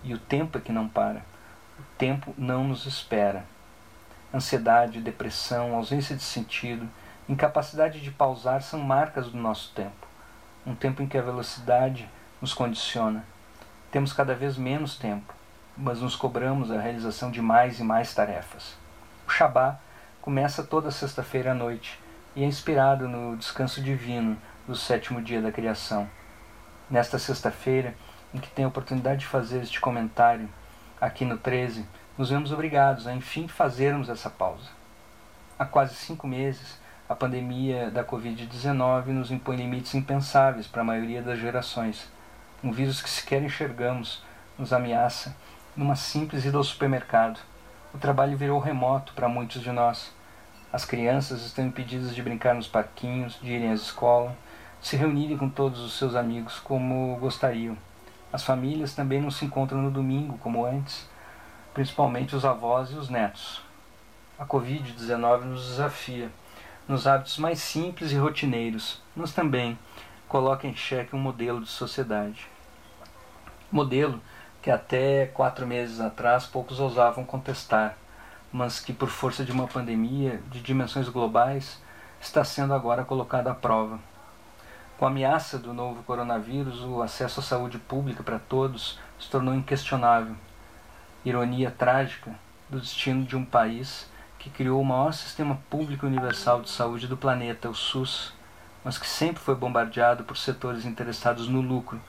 [0.03, 1.34] E o tempo é que não para.
[1.97, 3.45] Tempo não nos espera.
[4.33, 6.89] Ansiedade, depressão, ausência de sentido,
[7.29, 10.05] incapacidade de pausar são marcas do nosso tempo.
[10.67, 12.09] Um tempo em que a velocidade
[12.41, 13.23] nos condiciona.
[13.91, 15.33] Temos cada vez menos tempo,
[15.77, 18.75] mas nos cobramos a realização de mais e mais tarefas.
[19.25, 19.79] O Shabá
[20.21, 21.97] começa toda sexta-feira à noite
[22.35, 24.37] e é inspirado no descanso divino
[24.67, 26.09] do sétimo dia da criação.
[26.89, 27.95] Nesta sexta-feira,
[28.33, 30.49] em que tenho a oportunidade de fazer este comentário,
[30.99, 31.85] aqui no 13,
[32.17, 34.69] nos vemos obrigados a enfim fazermos essa pausa.
[35.59, 41.21] Há quase cinco meses, a pandemia da Covid-19 nos impõe limites impensáveis para a maioria
[41.21, 42.09] das gerações.
[42.63, 44.23] Um vírus que sequer enxergamos
[44.57, 45.35] nos ameaça
[45.75, 47.39] numa simples ida ao supermercado.
[47.93, 50.11] O trabalho virou remoto para muitos de nós.
[50.71, 54.35] As crianças estão impedidas de brincar nos parquinhos, de irem à escola,
[54.81, 57.77] de se reunirem com todos os seus amigos como gostariam.
[58.35, 61.07] As famílias também não se encontram no domingo como antes,
[61.73, 63.61] principalmente os avós e os netos.
[64.37, 66.29] A Covid-19 nos desafia
[66.85, 69.79] nos hábitos mais simples e rotineiros, mas também
[70.27, 72.45] coloca em xeque um modelo de sociedade.
[73.71, 74.19] Modelo
[74.61, 77.97] que até quatro meses atrás poucos ousavam contestar,
[78.51, 81.81] mas que, por força de uma pandemia de dimensões globais,
[82.19, 83.97] está sendo agora colocado à prova.
[84.97, 89.53] Com a ameaça do novo coronavírus, o acesso à saúde pública para todos se tornou
[89.53, 90.37] inquestionável.
[91.25, 92.31] Ironia trágica
[92.69, 97.17] do destino de um país que criou o maior sistema público universal de saúde do
[97.17, 98.33] planeta, o SUS,
[98.85, 101.99] mas que sempre foi bombardeado por setores interessados no lucro,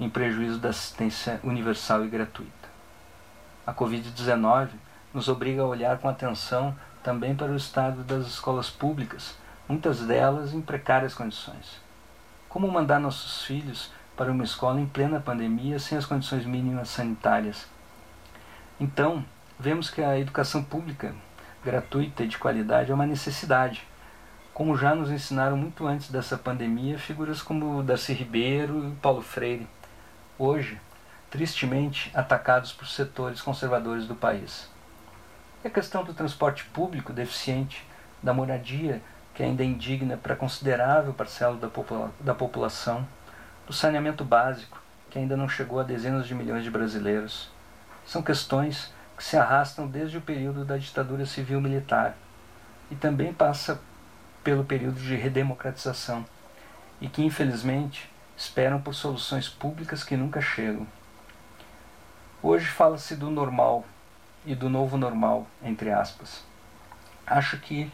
[0.00, 2.68] em prejuízo da assistência universal e gratuita.
[3.64, 4.70] A Covid-19
[5.14, 9.36] nos obriga a olhar com atenção também para o estado das escolas públicas,
[9.68, 11.91] muitas delas em precárias condições.
[12.52, 17.66] Como mandar nossos filhos para uma escola em plena pandemia sem as condições mínimas sanitárias?
[18.78, 19.24] Então,
[19.58, 21.14] vemos que a educação pública
[21.64, 23.88] gratuita e de qualidade é uma necessidade,
[24.52, 29.66] como já nos ensinaram muito antes dessa pandemia figuras como Darcy Ribeiro e Paulo Freire,
[30.38, 30.78] hoje,
[31.30, 34.68] tristemente, atacados por setores conservadores do país.
[35.64, 37.82] E a questão do transporte público deficiente,
[38.22, 39.00] da moradia,
[39.34, 43.06] que ainda é indigna para considerável parcela da, popula da população,
[43.66, 44.80] do saneamento básico,
[45.10, 47.50] que ainda não chegou a dezenas de milhões de brasileiros.
[48.04, 52.16] São questões que se arrastam desde o período da ditadura civil-militar
[52.90, 53.80] e também passa
[54.42, 56.24] pelo período de redemocratização
[57.00, 60.86] e que, infelizmente, esperam por soluções públicas que nunca chegam.
[62.42, 63.84] Hoje fala-se do normal
[64.44, 66.44] e do novo normal, entre aspas.
[67.26, 67.90] Acho que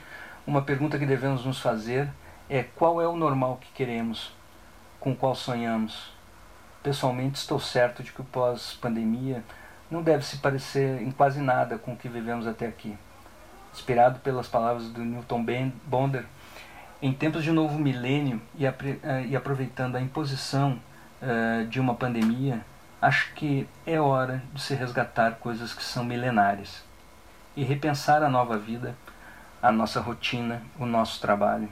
[0.48, 2.08] uma pergunta que devemos nos fazer
[2.48, 4.32] é qual é o normal que queremos,
[4.98, 6.10] com o qual sonhamos.
[6.82, 9.44] Pessoalmente, estou certo de que o pós-pandemia
[9.90, 12.96] não deve se parecer em quase nada com o que vivemos até aqui.
[13.74, 15.44] Inspirado pelas palavras do Newton
[15.84, 16.24] Bonder,
[17.02, 20.80] em tempos de novo milênio e, eh, aproveitando a imposição
[21.20, 22.64] uh, de uma pandemia,
[23.02, 26.82] acho que é hora de se resgatar coisas que são milenares
[27.54, 28.96] e repensar a nova vida,
[29.62, 31.68] a nossa rotina, o nosso trabalho,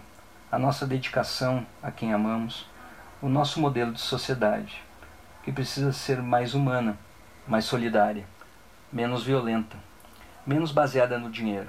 [0.50, 2.68] a nossa dedicação a quem amamos,
[3.22, 4.82] o nosso modelo de sociedade,
[5.42, 6.98] que precisa ser mais humana,
[7.46, 8.26] mais solidária,
[8.92, 9.76] menos violenta,
[10.46, 11.68] menos baseada no dinheiro.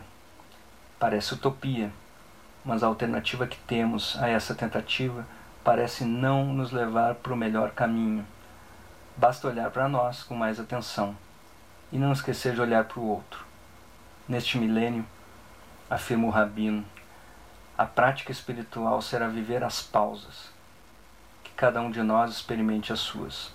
[1.00, 1.92] Parece utopia
[2.68, 5.26] mas a alternativa que temos a essa tentativa
[5.64, 8.28] parece não nos levar para o melhor caminho.
[9.16, 11.16] Basta olhar para nós com mais atenção
[11.94, 13.46] e não esquecer de olhar para o outro.
[14.28, 15.06] Neste milênio,
[15.90, 16.86] afirma o Rabino,
[17.78, 20.50] a prática espiritual será viver as pausas,
[21.44, 23.52] que cada um de nós experimente as suas.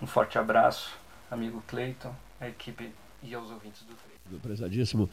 [0.00, 0.90] Um forte abraço,
[1.30, 2.92] amigo Cleiton, a equipe
[3.22, 4.12] e aos ouvintes do treino.
[4.26, 5.10] Do prezadíssimo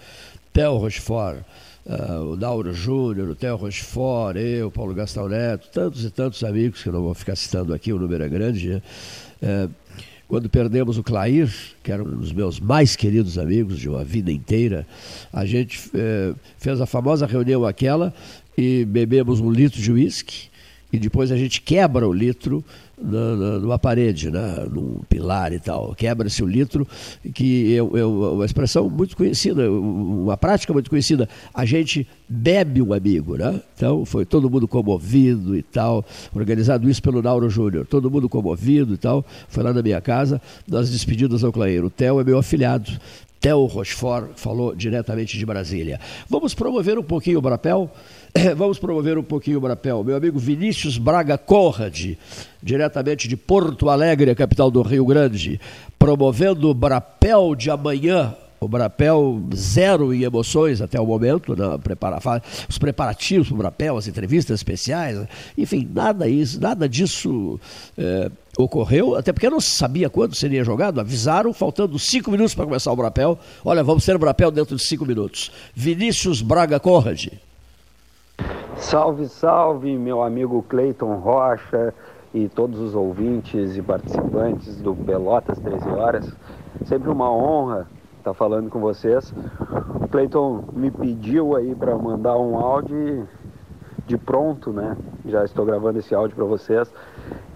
[0.53, 1.43] Theo Rochefort,
[1.85, 6.81] uh, o Dauro Júnior, o Theo Rochefort, eu, Paulo Gastão Neto, tantos e tantos amigos,
[6.81, 8.81] que eu não vou ficar citando aqui, o número é grande, né?
[9.41, 9.73] Uh,
[10.29, 11.51] quando perdemos o Clair,
[11.81, 14.85] que era um dos meus mais queridos amigos de uma vida inteira,
[15.33, 18.13] a gente uh, fez a famosa reunião aquela
[18.55, 20.47] e bebemos um litro de uísque
[20.93, 22.63] e depois a gente quebra o litro
[23.01, 25.95] numa parede, né, num pilar e tal.
[25.95, 26.87] Quebra-se o litro,
[27.33, 31.27] que é, uma expressão muito conhecida, uma prática muito conhecida.
[31.53, 33.61] A gente bebe um amigo, né?
[33.75, 38.93] Então foi todo mundo comovido e tal, organizado isso pelo Nauro Júnior, todo mundo comovido
[38.93, 39.25] e tal.
[39.47, 41.87] Foi lá na minha casa, nas despedidas ao Claeiro.
[41.87, 42.91] O Theo é meu afilhado,
[43.39, 45.99] Theo Rochefort falou diretamente de Brasília.
[46.29, 47.89] Vamos promover um pouquinho o Brapel?
[48.55, 50.03] Vamos promover um pouquinho o Brapel.
[50.03, 52.13] Meu amigo Vinícius Braga Conrad,
[52.61, 55.59] diretamente de Porto Alegre, capital do Rio Grande,
[55.97, 61.77] promovendo o Brapel de amanhã, o Brapel zero em emoções até o momento, né?
[61.81, 62.19] Prepara,
[62.67, 65.17] os preparativos para o Brapel, as entrevistas especiais,
[65.57, 67.59] enfim, nada, isso, nada disso
[67.97, 72.65] é, ocorreu, até porque não se sabia quando seria jogado, avisaram, faltando cinco minutos para
[72.65, 75.51] começar o Brapel, olha, vamos ter o Brapel dentro de cinco minutos.
[75.73, 77.29] Vinícius Braga Conrad.
[78.79, 81.93] Salve, salve, meu amigo Cleiton Rocha
[82.33, 86.33] e todos os ouvintes e participantes do Pelotas 13 Horas.
[86.85, 89.33] Sempre uma honra estar falando com vocês.
[90.01, 93.27] O Cleiton me pediu aí para mandar um áudio
[94.07, 94.97] de pronto, né?
[95.25, 96.91] Já estou gravando esse áudio para vocês.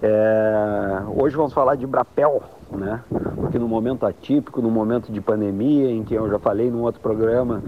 [0.03, 1.01] É...
[1.15, 3.01] Hoje vamos falar de Brapel, né?
[3.38, 7.01] Porque no momento atípico, no momento de pandemia, em que eu já falei num outro
[7.01, 7.63] programa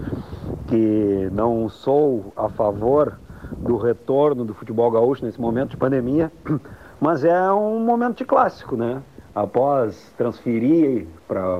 [0.68, 3.18] que não sou a favor
[3.62, 6.32] do retorno do futebol gaúcho nesse momento de pandemia,
[7.00, 9.02] mas é um momento de clássico, né?
[9.34, 11.58] Após transferir para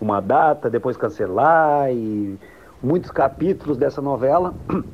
[0.00, 2.38] uma data, depois cancelar e
[2.82, 4.54] muitos capítulos dessa novela.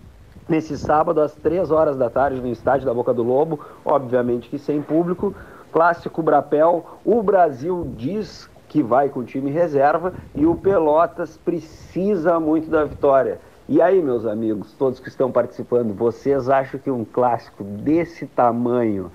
[0.47, 4.59] Nesse sábado, às três horas da tarde, no estádio da Boca do Lobo, obviamente que
[4.59, 5.35] sem público,
[5.73, 12.39] clássico Brapel, o Brasil diz que vai com o time reserva e o Pelotas precisa
[12.39, 13.41] muito da vitória.
[13.69, 19.11] E aí, meus amigos, todos que estão participando, vocês acham que um clássico desse tamanho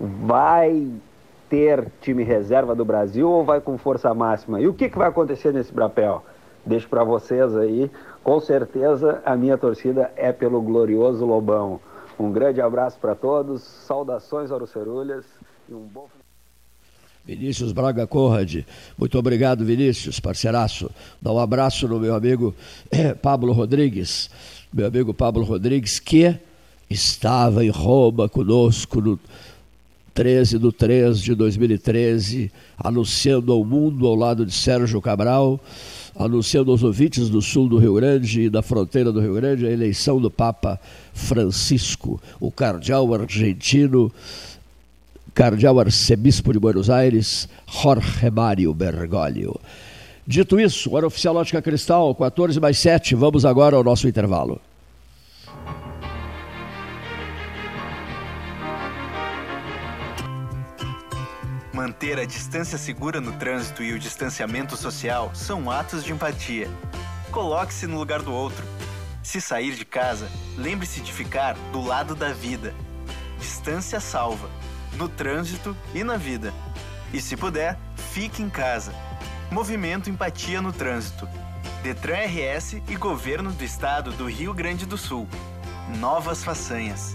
[0.00, 0.90] vai
[1.50, 4.60] ter time reserva do Brasil ou vai com força máxima?
[4.60, 6.22] E o que, que vai acontecer nesse Brapel?
[6.64, 7.90] deixo para vocês aí.
[8.22, 11.80] Com certeza a minha torcida é pelo glorioso Lobão.
[12.18, 15.26] Um grande abraço para todos, saudações Cerulhas
[15.68, 16.06] e um bom
[17.24, 18.64] Vinícius Braga Conrad,
[18.98, 20.90] muito obrigado Vinícius, parceiraço.
[21.20, 22.52] Dá um abraço no meu amigo
[22.90, 24.28] eh, Pablo Rodrigues,
[24.72, 26.36] meu amigo Pablo Rodrigues, que
[26.90, 29.20] estava em Roma conosco no
[30.14, 35.60] 13 do 3 de 2013, anunciando ao mundo, ao lado de Sérgio Cabral,
[36.14, 39.70] anunciando aos ouvintes do sul do Rio Grande e da fronteira do Rio Grande a
[39.70, 40.78] eleição do Papa
[41.14, 44.12] Francisco, o cardeal argentino,
[45.34, 49.58] cardeal arcebispo de Buenos Aires, Jorge Mário Bergoglio.
[50.26, 54.60] Dito isso, hora oficial Ótica Cristal, 14 mais 7, vamos agora ao nosso intervalo.
[61.72, 66.68] Manter a distância segura no trânsito e o distanciamento social são atos de empatia.
[67.32, 68.64] Coloque-se no lugar do outro.
[69.22, 72.74] Se sair de casa, lembre-se de ficar do lado da vida.
[73.40, 74.48] Distância salva,
[74.96, 76.52] no trânsito e na vida.
[77.12, 77.78] E se puder,
[78.12, 78.94] fique em casa.
[79.50, 81.28] Movimento Empatia no Trânsito.
[81.82, 85.28] Detran RS e Governo do Estado do Rio Grande do Sul.
[85.98, 87.14] Novas façanhas.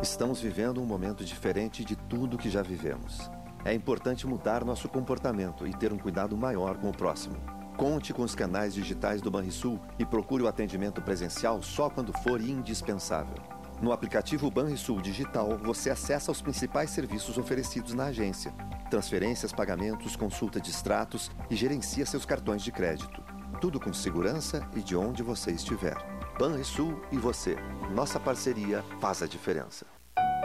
[0.00, 3.30] Estamos vivendo um momento diferente de tudo que já vivemos.
[3.62, 7.36] É importante mudar nosso comportamento e ter um cuidado maior com o próximo.
[7.76, 12.40] Conte com os canais digitais do Banrisul e procure o atendimento presencial só quando for
[12.40, 13.36] indispensável.
[13.82, 18.52] No aplicativo Banrisul Digital, você acessa os principais serviços oferecidos na agência:
[18.88, 23.22] transferências, pagamentos, consulta de extratos e gerencia seus cartões de crédito.
[23.60, 26.11] Tudo com segurança e de onde você estiver.
[26.38, 27.56] Banrisul e você.
[27.94, 29.91] Nossa parceria faz a diferença.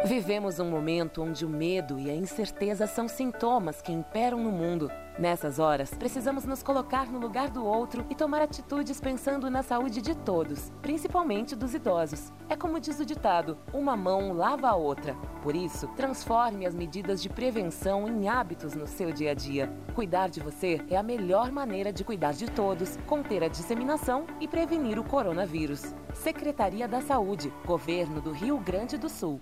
[0.05, 4.91] Vivemos um momento onde o medo e a incerteza são sintomas que imperam no mundo.
[5.17, 9.99] Nessas horas, precisamos nos colocar no lugar do outro e tomar atitudes pensando na saúde
[9.99, 12.31] de todos, principalmente dos idosos.
[12.47, 15.15] É como diz o ditado: uma mão lava a outra.
[15.41, 19.73] Por isso, transforme as medidas de prevenção em hábitos no seu dia a dia.
[19.95, 24.47] Cuidar de você é a melhor maneira de cuidar de todos, conter a disseminação e
[24.47, 25.95] prevenir o coronavírus.
[26.13, 29.41] Secretaria da Saúde, Governo do Rio Grande do Sul.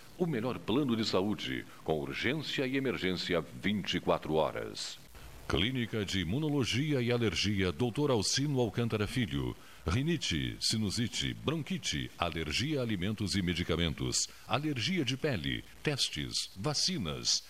[0.21, 4.99] O melhor plano de saúde, com urgência e emergência 24 horas.
[5.47, 8.11] Clínica de Imunologia e Alergia Dr.
[8.11, 9.55] Alcino Alcântara Filho.
[9.83, 17.43] Rinite, sinusite, bronquite, alergia a alimentos e medicamentos, alergia de pele, testes, vacinas.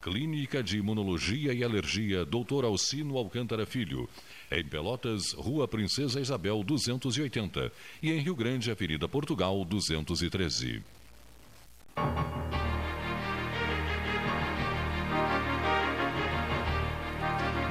[0.00, 2.64] Clínica de Imunologia e Alergia Dr.
[2.64, 4.08] Alcino Alcântara Filho.
[4.50, 7.70] Em Pelotas, Rua Princesa Isabel 280
[8.02, 10.82] e em Rio Grande, Avenida Portugal 213.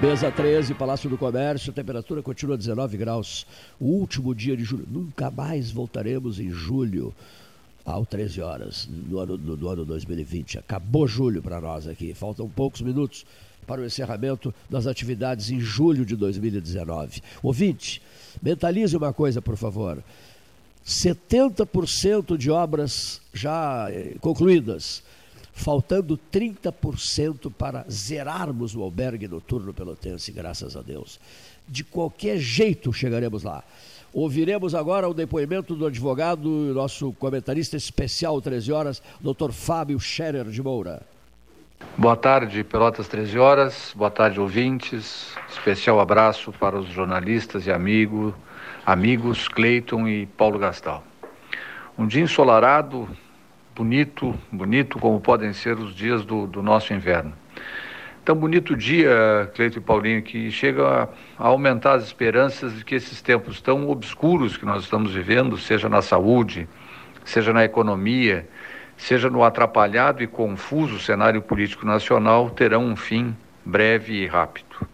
[0.02, 3.48] Mesa 13, Palácio do Comércio, temperatura continua 19 graus.
[3.80, 4.86] O último dia de julho.
[4.92, 7.14] Nunca mais voltaremos em julho,
[7.86, 10.60] ao 13 horas, no ano, no, no ano 2020.
[10.60, 12.14] Acabou julho para nós aqui.
[12.14, 13.26] Faltam poucos minutos
[13.66, 17.22] para o encerramento das atividades em julho de 2019.
[17.42, 18.02] Ouvinte,
[18.42, 20.04] mentalize uma coisa, por favor.
[20.86, 25.04] 70% de obras já eh, concluídas,
[25.54, 31.20] faltando 30% para zerarmos o albergue noturno pelotense, graças a Deus.
[31.68, 33.64] De qualquer jeito chegaremos lá.
[34.14, 39.52] Ouviremos agora o depoimento do advogado, nosso comentarista especial, 13 horas, Dr.
[39.52, 41.02] Fábio Scherer de Moura.
[41.98, 43.94] Boa tarde, Pelotas 13 horas.
[43.96, 45.36] Boa tarde, ouvintes.
[45.50, 48.36] Especial abraço para os jornalistas e amigo,
[48.86, 51.04] amigos Cleiton e Paulo Gastal.
[51.98, 53.08] Um dia ensolarado,
[53.74, 57.34] bonito, bonito como podem ser os dias do, do nosso inverno.
[58.26, 61.04] Tão bonito dia, Cleiton e Paulinho, que chega a,
[61.38, 65.88] a aumentar as esperanças de que esses tempos tão obscuros que nós estamos vivendo, seja
[65.88, 66.68] na saúde,
[67.24, 68.48] seja na economia,
[68.98, 73.36] seja no atrapalhado e confuso cenário político nacional, terão um fim
[73.66, 74.93] breve e rápido.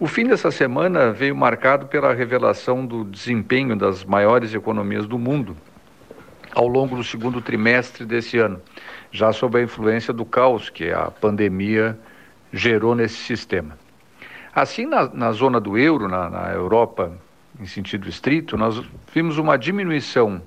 [0.00, 5.54] O fim dessa semana veio marcado pela revelação do desempenho das maiores economias do mundo
[6.54, 8.62] ao longo do segundo trimestre desse ano,
[9.12, 11.98] já sob a influência do caos que a pandemia
[12.50, 13.78] gerou nesse sistema.
[14.54, 17.12] Assim, na, na zona do euro, na, na Europa
[17.60, 18.82] em sentido estrito, nós
[19.12, 20.40] vimos uma diminuição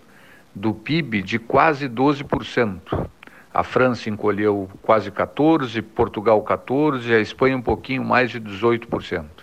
[0.56, 3.08] do PIB de quase 12%.
[3.54, 9.43] A França encolheu quase 14%, Portugal 14%, a Espanha um pouquinho mais de 18%.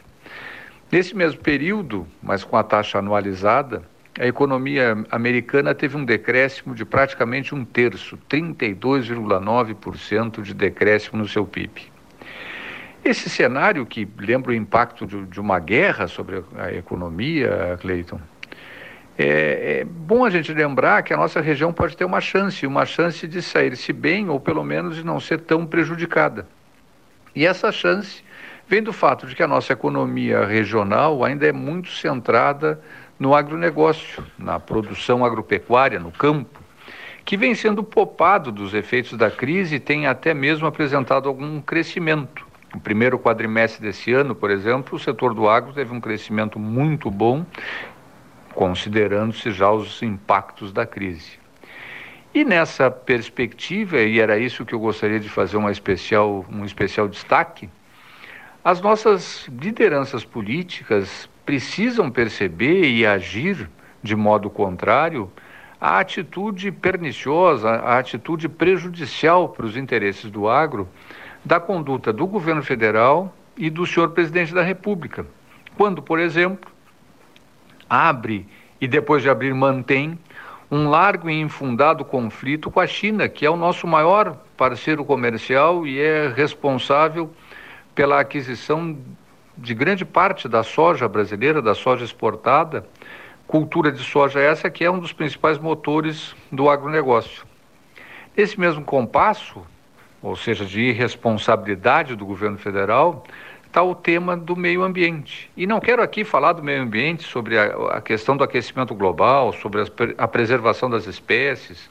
[0.90, 3.82] Nesse mesmo período, mas com a taxa anualizada,
[4.18, 11.46] a economia americana teve um decréscimo de praticamente um terço, 32,9% de decréscimo no seu
[11.46, 11.82] PIB.
[13.04, 18.20] Esse cenário que lembra o impacto de, de uma guerra sobre a economia, Cleiton,
[19.16, 22.84] é, é, bom a gente lembrar que a nossa região pode ter uma chance, uma
[22.84, 26.48] chance de sair-se bem ou pelo menos de não ser tão prejudicada.
[27.34, 28.24] E essa chance
[28.70, 32.80] vem do fato de que a nossa economia regional ainda é muito centrada
[33.18, 36.60] no agronegócio, na produção agropecuária, no campo,
[37.24, 42.47] que vem sendo popado dos efeitos da crise e tem até mesmo apresentado algum crescimento.
[42.72, 47.10] No primeiro quadrimestre desse ano, por exemplo, o setor do agro teve um crescimento muito
[47.10, 47.44] bom,
[48.55, 51.40] considerando-se já os impactos da crise.
[52.32, 57.09] E nessa perspectiva, e era isso que eu gostaria de fazer uma especial, um especial
[57.09, 57.68] destaque,
[58.64, 63.68] as nossas lideranças políticas precisam perceber e agir
[64.02, 65.30] de modo contrário
[65.80, 70.86] a atitude perniciosa, a atitude prejudicial para os interesses do agro
[71.42, 75.26] da conduta do governo federal e do senhor presidente da República.
[75.76, 76.70] Quando, por exemplo,
[77.88, 78.46] abre
[78.78, 80.18] e depois de abrir mantém
[80.70, 85.86] um largo e infundado conflito com a China, que é o nosso maior parceiro comercial
[85.86, 87.30] e é responsável
[88.01, 88.97] pela aquisição
[89.59, 92.86] de grande parte da soja brasileira, da soja exportada,
[93.47, 97.44] cultura de soja essa que é um dos principais motores do agronegócio.
[98.35, 99.60] Nesse mesmo compasso,
[100.22, 103.22] ou seja, de irresponsabilidade do governo federal,
[103.66, 105.51] está o tema do meio ambiente.
[105.55, 109.52] E não quero aqui falar do meio ambiente sobre a, a questão do aquecimento global,
[109.52, 109.85] sobre a,
[110.16, 111.90] a preservação das espécies,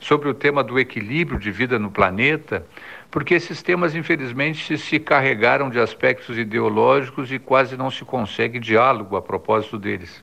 [0.00, 2.64] sobre o tema do equilíbrio de vida no planeta,
[3.10, 9.16] porque esses temas, infelizmente, se carregaram de aspectos ideológicos e quase não se consegue diálogo
[9.16, 10.22] a propósito deles.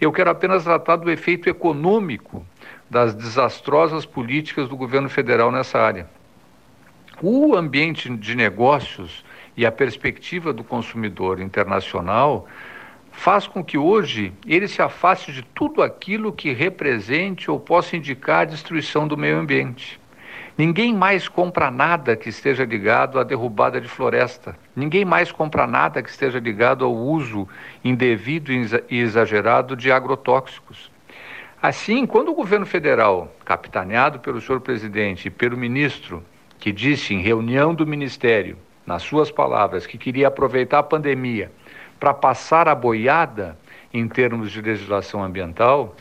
[0.00, 2.46] Eu quero apenas tratar do efeito econômico
[2.88, 6.08] das desastrosas políticas do governo federal nessa área.
[7.20, 9.24] O ambiente de negócios
[9.56, 12.46] e a perspectiva do consumidor internacional
[13.12, 18.42] faz com que hoje ele se afaste de tudo aquilo que represente ou possa indicar
[18.42, 20.00] a destruição do meio ambiente.
[20.60, 24.54] Ninguém mais compra nada que esteja ligado à derrubada de floresta.
[24.76, 27.48] Ninguém mais compra nada que esteja ligado ao uso
[27.82, 30.92] indevido e exagerado de agrotóxicos.
[31.62, 36.22] Assim, quando o governo federal, capitaneado pelo senhor presidente e pelo ministro,
[36.58, 41.50] que disse em reunião do ministério, nas suas palavras, que queria aproveitar a pandemia
[41.98, 43.58] para passar a boiada
[43.94, 45.96] em termos de legislação ambiental,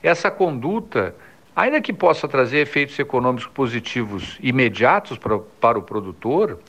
[0.00, 1.16] essa conduta
[1.58, 6.60] ainda que possa trazer efeitos econômicos positivos imediatos para, para o produtor,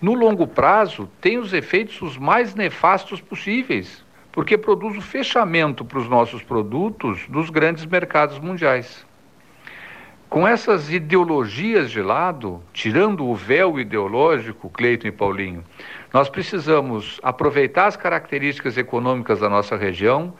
[0.00, 5.98] no longo prazo tem os efeitos os mais nefastos possíveis, porque produz o fechamento para
[5.98, 9.04] os nossos produtos dos grandes mercados mundiais.
[10.28, 15.64] Com essas ideologias de lado, tirando o véu ideológico, Cleiton e Paulinho,
[16.12, 20.34] nós precisamos aproveitar as características econômicas da nossa região,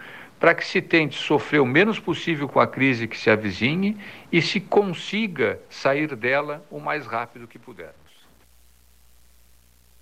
[0.47, 3.97] para que se tente sofrer o menos possível com a crise que se avizinhe
[4.31, 7.97] e se consiga sair dela o mais rápido que pudermos.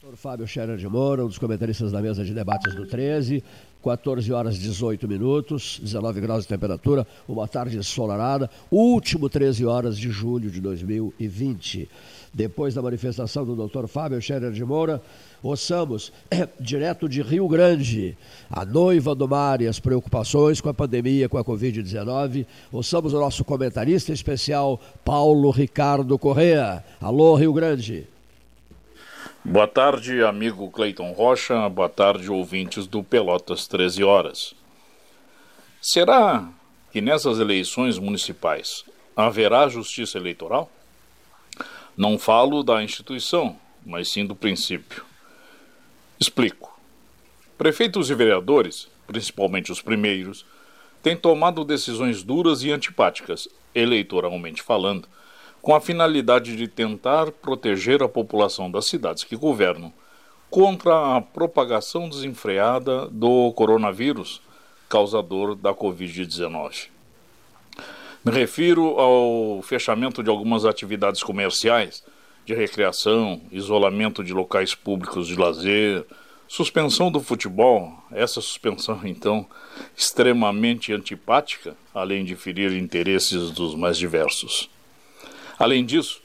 [0.03, 3.43] Doutor Fábio Scherer de Moura, um dos comentaristas da mesa de debates do 13,
[3.83, 10.11] 14 horas 18 minutos, 19 graus de temperatura, uma tarde ensolarada, último 13 horas de
[10.11, 11.89] julho de 2020.
[12.35, 15.01] Depois da manifestação do doutor Fábio Scherer de Moura,
[15.45, 16.11] Ouçamos,
[16.59, 18.17] direto de Rio Grande,
[18.51, 22.47] a noiva do mar e as preocupações com a pandemia, com a Covid-19.
[22.73, 26.83] Ouçamos o nosso comentarista especial, Paulo Ricardo Correa.
[26.99, 28.09] Alô, Rio Grande.
[29.45, 31.69] Boa tarde, amigo Cleiton Rocha.
[31.69, 34.55] Boa tarde, ouvintes do Pelotas 13 Horas.
[35.79, 36.49] Será
[36.91, 38.83] que nessas eleições municipais
[39.15, 40.71] haverá justiça eleitoral?
[41.95, 45.05] Não falo da instituição, mas sim do princípio.
[46.25, 46.73] Explico.
[47.59, 50.47] Prefeitos e vereadores, principalmente os primeiros,
[51.03, 55.07] têm tomado decisões duras e antipáticas, eleitoralmente falando,
[55.61, 59.93] com a finalidade de tentar proteger a população das cidades que governam
[60.49, 64.41] contra a propagação desenfreada do coronavírus,
[64.89, 66.87] causador da Covid-19.
[68.25, 72.03] Me refiro ao fechamento de algumas atividades comerciais
[72.45, 76.05] de recreação, isolamento de locais públicos de lazer,
[76.47, 79.47] suspensão do futebol, essa suspensão então
[79.97, 84.69] extremamente antipática, além de ferir interesses dos mais diversos.
[85.59, 86.21] Além disso,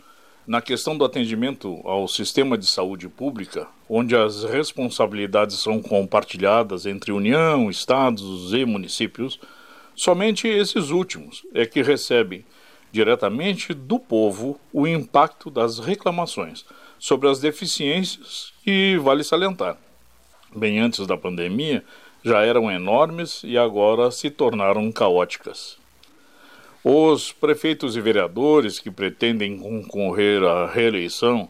[0.46, 7.12] na questão do atendimento ao sistema de saúde pública, onde as responsabilidades são compartilhadas entre
[7.12, 9.40] União, estados e municípios,
[9.96, 12.44] somente esses últimos é que recebem
[12.92, 16.66] diretamente do povo o impacto das reclamações
[16.98, 19.78] sobre as deficiências que vale salientar.
[20.56, 21.84] Bem antes da pandemia,
[22.24, 25.78] já eram enormes e agora se tornaram caóticas.
[26.84, 31.50] Os prefeitos e vereadores que pretendem concorrer à reeleição,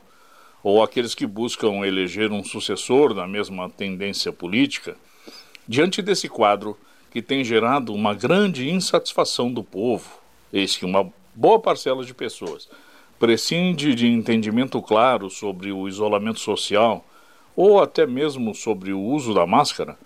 [0.62, 4.98] ou aqueles que buscam eleger um sucessor da mesma tendência política,
[5.68, 6.78] diante desse quadro
[7.12, 10.20] que tem gerado uma grande insatisfação do povo,
[10.52, 12.68] eis que uma boa parcela de pessoas
[13.18, 17.06] prescinde de entendimento claro sobre o isolamento social
[17.56, 19.98] ou até mesmo sobre o uso da máscara,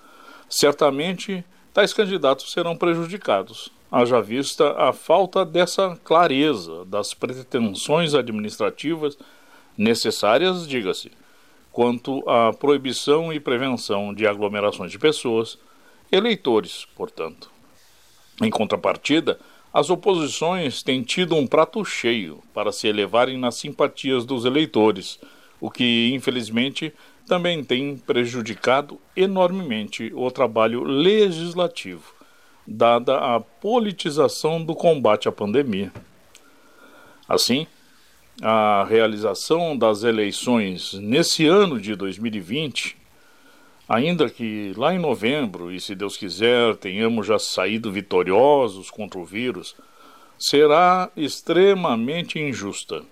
[0.48, 1.44] certamente
[1.74, 9.18] tais candidatos serão prejudicados, haja vista a falta dessa clareza das pretensões administrativas
[9.76, 11.12] necessárias, diga-se,
[11.72, 15.58] quanto à proibição e prevenção de aglomerações de pessoas,
[16.12, 17.52] eleitores, portanto.
[18.40, 19.40] Em contrapartida,
[19.74, 25.20] as oposições têm tido um prato cheio para se elevarem nas simpatias dos eleitores,
[25.60, 26.94] o que, infelizmente,
[27.28, 32.14] também tem prejudicado enormemente o trabalho legislativo,
[32.68, 35.92] dada a politização do combate à pandemia.
[37.28, 37.66] Assim,
[38.42, 42.98] a realização das eleições nesse ano de 2020,
[43.88, 49.26] ainda que lá em novembro, e se Deus quiser, tenhamos já saído vitoriosos contra o
[49.26, 49.76] vírus,
[50.38, 53.04] será extremamente injusta,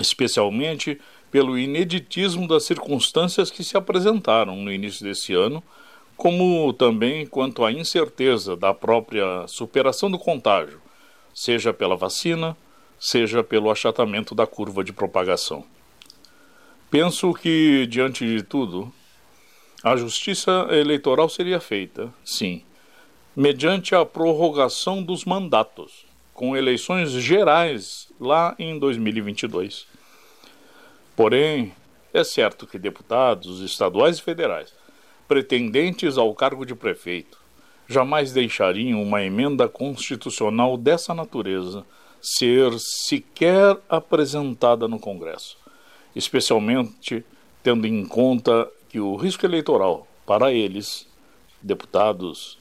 [0.00, 1.00] especialmente
[1.30, 5.62] pelo ineditismo das circunstâncias que se apresentaram no início desse ano,
[6.16, 10.80] como também quanto à incerteza da própria superação do contágio,
[11.34, 12.56] seja pela vacina,
[12.98, 15.64] seja pelo achatamento da curva de propagação.
[16.90, 18.92] Penso que, diante de tudo,
[19.82, 22.62] a justiça eleitoral seria feita, sim,
[23.34, 29.86] mediante a prorrogação dos mandatos, com eleições gerais lá em 2022.
[31.16, 31.72] Porém,
[32.14, 34.72] é certo que deputados estaduais e federais,
[35.26, 37.38] pretendentes ao cargo de prefeito,
[37.88, 41.84] jamais deixariam uma emenda constitucional dessa natureza
[42.20, 45.58] ser sequer apresentada no Congresso,
[46.14, 47.24] especialmente
[47.62, 51.08] tendo em conta que o risco eleitoral para eles,
[51.62, 52.58] deputados,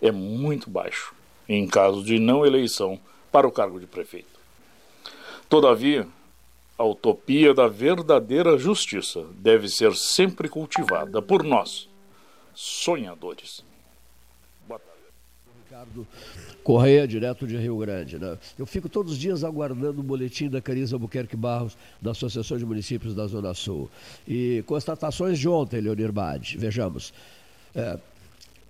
[0.00, 1.12] é muito baixo
[1.48, 3.00] em caso de não eleição
[3.32, 4.40] para o cargo de prefeito.
[5.48, 6.06] Todavia,
[6.78, 11.88] a utopia da verdadeira justiça deve ser sempre cultivada por nós,
[12.54, 13.64] sonhadores.
[15.72, 16.06] Ricardo
[16.62, 18.18] Correia, direto de Rio Grande.
[18.18, 18.36] Né?
[18.58, 22.66] Eu fico todos os dias aguardando o boletim da Carisa Albuquerque Barros, da Associação de
[22.66, 23.88] Municípios da Zona Sul.
[24.28, 26.58] E constatações de ontem, Leonir Bade.
[26.58, 27.14] Vejamos.
[27.74, 27.98] É,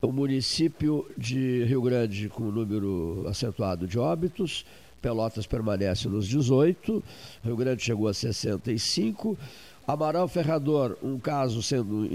[0.01, 4.65] o município de Rio Grande com número acentuado de óbitos,
[5.01, 7.03] Pelotas permanece nos 18,
[7.45, 9.37] Rio Grande chegou a 65,
[9.87, 12.07] Amaral Ferrador, um caso sendo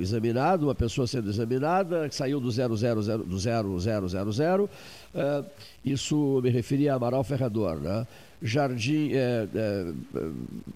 [0.00, 4.64] examinado, uma pessoa sendo examinada, saiu do 0000, do 0000.
[4.64, 5.44] Uh,
[5.84, 8.06] isso me referia a Amaral Ferrador, né?
[8.42, 9.92] Jardim, é, é,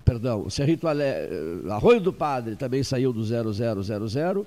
[0.04, 4.46] perdão, Cerrito Alegre, Arroio do Padre também saiu do 0000.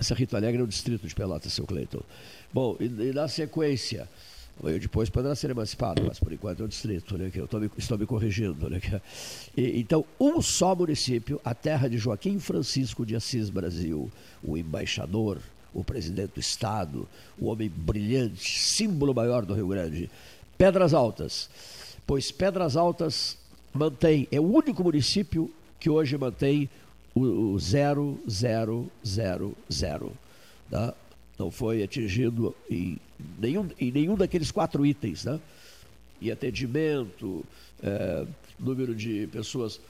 [0.00, 2.00] Cerrito Alegre é o distrito de Pelotas, seu Cleiton.
[2.52, 4.08] Bom, e, e na sequência,
[4.78, 7.96] depois poderá ser emancipado, mas por enquanto é o distrito, né, que eu me, estou
[7.96, 8.68] me corrigindo.
[8.68, 9.00] Né, que,
[9.56, 14.10] e, então, um só município, a terra de Joaquim Francisco de Assis Brasil,
[14.42, 15.38] o embaixador,
[15.72, 17.08] o presidente do Estado,
[17.38, 20.10] o homem brilhante, símbolo maior do Rio Grande.
[20.58, 21.48] Pedras Altas.
[22.06, 23.38] Pois Pedras Altas
[23.72, 26.68] mantém, é o único município que hoje mantém
[27.14, 28.90] o, o 0000.
[30.70, 30.92] Tá?
[31.38, 32.98] Não foi atingido em
[33.38, 35.40] nenhum, em nenhum daqueles quatro itens, né?
[36.20, 37.44] E atendimento,
[37.82, 38.26] é,
[38.58, 39.80] número de pessoas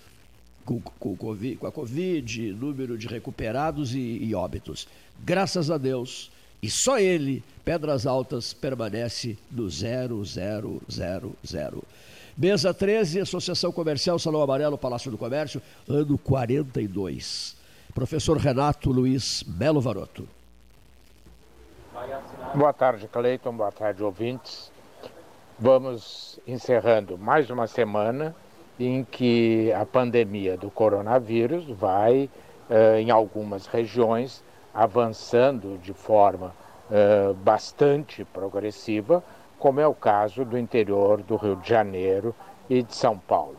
[0.64, 4.86] com, com, COVID, com, a Covid, número de recuperados e, e óbitos.
[5.24, 6.30] Graças a Deus,
[6.62, 10.82] e só ele, Pedras Altas, permanece no 0000.
[12.36, 17.56] Mesa 13, Associação Comercial Salão Amarelo, Palácio do Comércio, ano 42.
[17.94, 20.28] Professor Renato Luiz Melo Varoto.
[22.54, 23.52] Boa tarde, Cleiton.
[23.52, 24.72] Boa tarde, ouvintes.
[25.58, 28.34] Vamos encerrando mais uma semana
[28.78, 32.30] em que a pandemia do coronavírus vai,
[32.70, 36.54] uh, em algumas regiões, avançando de forma
[36.90, 39.22] uh, bastante progressiva,
[39.58, 42.34] como é o caso do interior do Rio de Janeiro
[42.68, 43.58] e de São Paulo.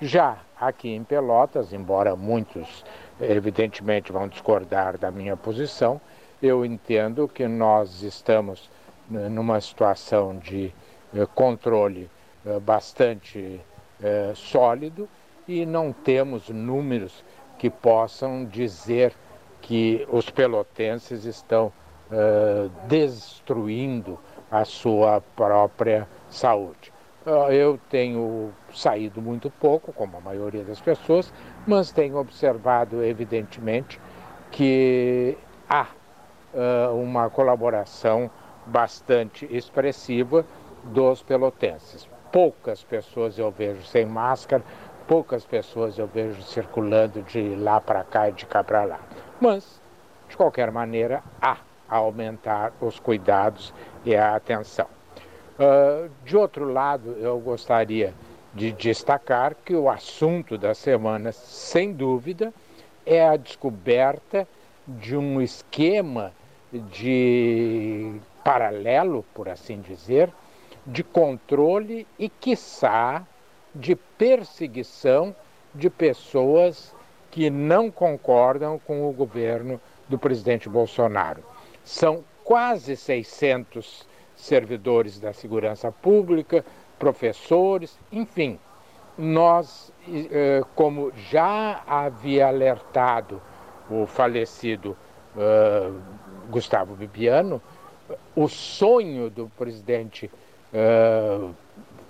[0.00, 2.84] Já aqui em Pelotas, embora muitos
[3.20, 6.00] evidentemente vão discordar da minha posição,
[6.42, 8.68] eu entendo que nós estamos
[9.08, 10.72] numa situação de
[11.14, 12.10] eh, controle
[12.44, 13.60] eh, bastante
[14.02, 15.08] eh, sólido
[15.46, 17.24] e não temos números
[17.58, 19.14] que possam dizer
[19.60, 21.72] que os pelotenses estão
[22.88, 24.18] destruindo
[24.50, 26.92] a sua própria saúde.
[27.50, 31.32] Eu tenho saído muito pouco, como a maioria das pessoas,
[31.66, 33.98] mas tenho observado, evidentemente,
[34.50, 35.86] que há
[36.54, 38.30] uh, uma colaboração
[38.66, 40.44] bastante expressiva
[40.84, 42.08] dos pelotenses.
[42.30, 44.62] Poucas pessoas eu vejo sem máscara,
[45.06, 49.00] poucas pessoas eu vejo circulando de lá para cá e de cá para lá.
[49.40, 49.80] Mas,
[50.28, 51.58] de qualquer maneira, há
[51.88, 54.86] a aumentar os cuidados e a atenção.
[55.58, 58.14] Uh, de outro lado, eu gostaria
[58.54, 62.52] de destacar que o assunto da semana, sem dúvida,
[63.04, 64.48] é a descoberta
[64.86, 66.32] de um esquema
[66.72, 70.32] de paralelo, por assim dizer,
[70.86, 73.26] de controle e, quiçá,
[73.74, 75.34] de perseguição
[75.74, 76.94] de pessoas
[77.30, 81.42] que não concordam com o governo do presidente Bolsonaro.
[81.84, 86.64] São quase 600 servidores da segurança pública,
[86.98, 88.58] professores, enfim.
[89.16, 93.40] Nós, eh, como já havia alertado
[93.90, 94.96] o falecido
[96.52, 97.60] Gustavo Bibiano,
[98.36, 100.30] o sonho do presidente
[100.72, 101.54] uh,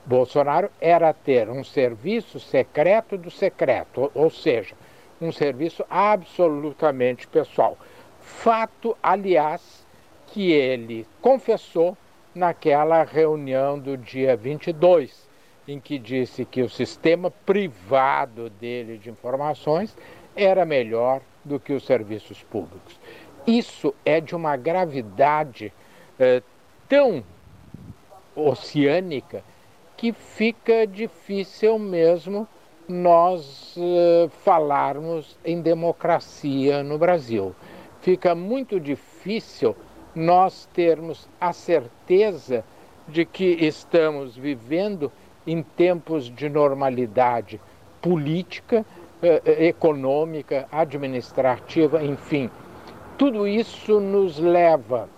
[0.05, 4.74] Bolsonaro era ter um serviço secreto do secreto, ou, seja,
[5.20, 7.78] um serviço absolutamente pessoal.
[8.20, 9.86] Fato, aliás,
[10.27, 11.97] que ele confessou
[12.35, 15.31] naquela reunião do dia 22,
[15.69, 19.97] em que disse que o sistema privado dele de informações
[20.35, 22.98] era melhor do que os serviços públicos.
[23.47, 25.73] Isso é de uma gravidade
[26.19, 26.43] eh,
[26.89, 27.24] tão
[28.35, 29.43] oceânica
[29.97, 32.47] que fica difícil mesmo
[32.89, 37.55] nós uh, falarmos em democracia no Brasil.
[38.01, 39.77] Fica muito difícil
[40.14, 42.64] nós termos a certeza
[43.06, 45.10] de que estamos vivendo
[45.47, 47.60] em tempos de normalidade
[48.01, 48.85] política,
[49.23, 52.51] uh, econômica, administrativa, enfim.
[53.22, 55.08] Tudo isso nos leva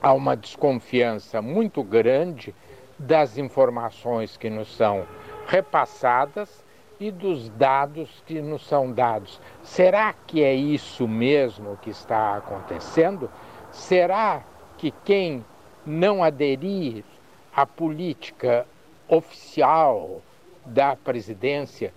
[0.00, 2.54] a uma desconfiança muito grande
[2.96, 5.04] das informações que nos são
[5.48, 6.64] repassadas
[7.00, 9.40] e dos dados que nos são dados.
[9.64, 13.28] Será que é isso mesmo que está acontecendo?
[13.72, 14.44] Será
[14.78, 15.44] que quem
[15.84, 17.02] não aderir
[17.52, 18.64] à política
[19.08, 20.22] oficial
[20.64, 21.92] da presidência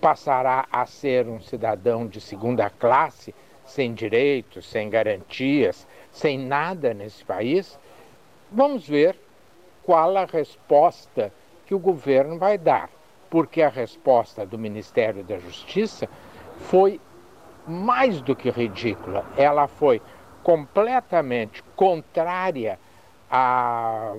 [0.00, 3.34] passará a ser um cidadão de segunda classe,
[3.68, 7.78] sem direitos, sem garantias, sem nada nesse país?
[8.50, 9.16] Vamos ver
[9.82, 11.32] qual a resposta
[11.66, 12.90] que o governo vai dar,
[13.30, 16.08] porque a resposta do Ministério da Justiça
[16.58, 17.00] foi
[17.66, 19.24] mais do que ridícula.
[19.36, 20.00] Ela foi
[20.42, 22.78] completamente contrária
[23.30, 24.14] à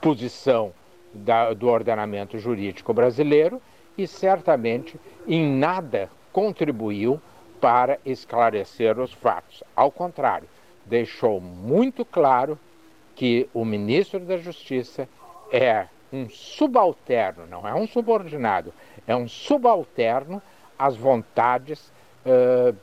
[0.00, 0.72] posição
[1.14, 3.60] da, do ordenamento jurídico brasileiro
[3.96, 7.20] e certamente em nada contribuiu
[7.64, 9.64] para esclarecer os fatos.
[9.74, 10.46] Ao contrário,
[10.84, 12.58] deixou muito claro
[13.16, 15.08] que o ministro da Justiça
[15.50, 18.70] é um subalterno, não é um subordinado,
[19.06, 20.42] é um subalterno
[20.78, 21.90] às vontades
[22.26, 22.76] uh,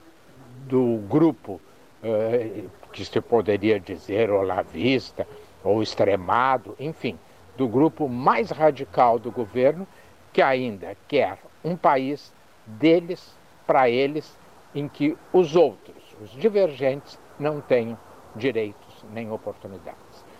[0.65, 1.61] do grupo
[2.01, 5.27] uh, que se poderia dizer olavista
[5.63, 7.19] ou extremado, enfim,
[7.55, 9.87] do grupo mais radical do governo
[10.33, 12.33] que ainda quer um país
[12.65, 13.37] deles,
[13.67, 14.40] para eles,
[14.73, 17.97] em que os outros, os divergentes, não tenham
[18.35, 20.31] direitos nem oportunidades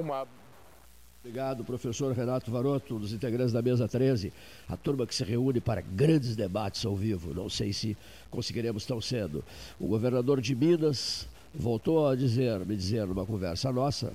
[0.00, 0.26] uma.
[1.22, 4.32] Obrigado, professor Renato Varoto, dos integrantes da mesa 13,
[4.66, 7.34] a turma que se reúne para grandes debates ao vivo.
[7.34, 7.94] Não sei se
[8.30, 9.44] conseguiremos tão cedo.
[9.78, 14.10] O governador de Minas voltou a dizer, me dizer numa conversa nossa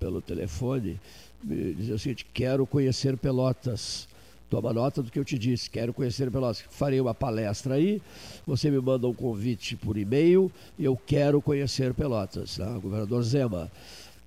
[0.00, 0.98] pelo telefone,
[1.44, 4.08] me dizer o seguinte: quero conhecer Pelotas.
[4.50, 6.64] Toma nota do que eu te disse, quero conhecer Pelotas.
[6.70, 8.02] Farei uma palestra aí,
[8.44, 12.56] você me manda um convite por e-mail eu quero conhecer Pelotas.
[12.56, 12.68] Tá?
[12.78, 13.70] Governador Zema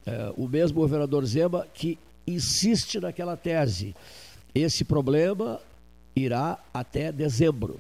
[0.06, 3.96] é, o mesmo governador Zema que insiste naquela tese.
[4.54, 5.60] Esse problema
[6.16, 7.80] irá até dezembro.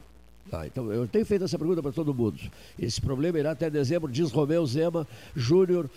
[0.55, 2.39] Ah, então, eu tenho feito essa pergunta para todo mundo.
[2.77, 5.89] Esse problema irá até dezembro, diz Romeu Zema Júnior,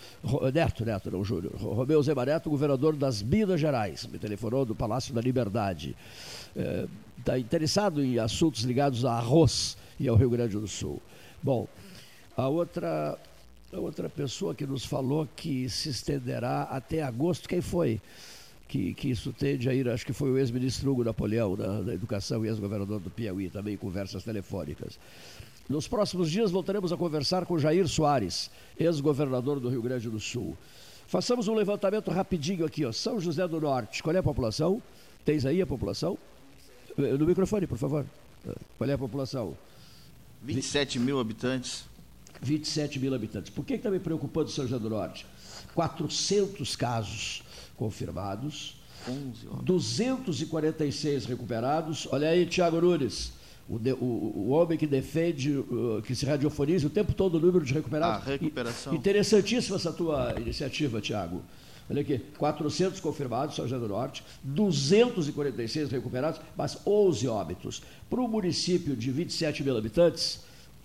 [0.51, 5.13] Neto, Neto, não Júnior, Romeu Zema Neto, governador das Minas Gerais, me telefonou do Palácio
[5.13, 5.95] da Liberdade.
[7.19, 10.99] Está é, interessado em assuntos ligados a arroz e ao Rio Grande do Sul.
[11.43, 11.67] Bom,
[12.35, 13.15] a outra
[13.71, 18.01] a outra pessoa que nos falou que se estenderá até agosto, quem foi?
[18.67, 21.93] Que, que isso tende a ir, acho que foi o ex-ministro Hugo Napoleão, da, da
[21.93, 24.99] Educação e ex-governador do Piauí, também em conversas telefônicas.
[25.69, 30.57] Nos próximos dias voltaremos a conversar com Jair Soares, ex-governador do Rio Grande do Sul.
[31.07, 32.91] Façamos um levantamento rapidinho aqui, ó.
[32.91, 34.81] São José do Norte, qual é a população?
[35.23, 36.17] Tens aí a população?
[36.97, 38.05] No microfone, por favor.
[38.77, 39.57] Qual é a população?
[40.43, 41.85] 27 mil habitantes.
[42.41, 43.49] 27 mil habitantes.
[43.49, 45.25] Por que está me preocupando São José do Norte?
[45.73, 47.43] 400 casos
[47.77, 48.75] confirmados,
[49.63, 52.07] 246 recuperados.
[52.11, 53.31] Olha aí, Tiago Nunes,
[53.69, 55.63] o, de, o, o, homem que defende,
[56.05, 58.27] que se radiofoniza o tempo todo o número de recuperados.
[58.27, 58.93] A recuperação.
[58.93, 61.41] Interessantíssima essa tua iniciativa, Tiago.
[61.89, 67.81] Olha aqui, 400 confirmados, São José do Norte, 246 recuperados, mas 11 óbitos.
[68.09, 70.41] Para um município de 27 mil habitantes,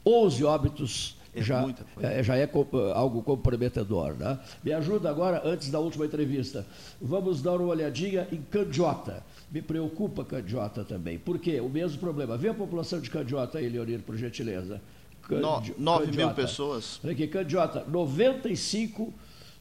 [0.06, 1.66] 11 óbitos já
[2.00, 2.48] é, já é
[2.94, 4.14] algo comprometedor.
[4.14, 4.38] Né?
[4.62, 6.66] Me ajuda agora, antes da última entrevista.
[7.00, 9.22] Vamos dar uma olhadinha em Candiota.
[9.50, 11.18] Me preocupa Candiota também.
[11.18, 11.60] Por quê?
[11.60, 12.36] O mesmo problema.
[12.36, 14.80] Vê a população de Candiota aí, Leonir, por gentileza.
[15.22, 15.74] Candi...
[15.78, 17.00] 9 mil pessoas.
[17.02, 19.12] Olha aqui, Candiota, 95,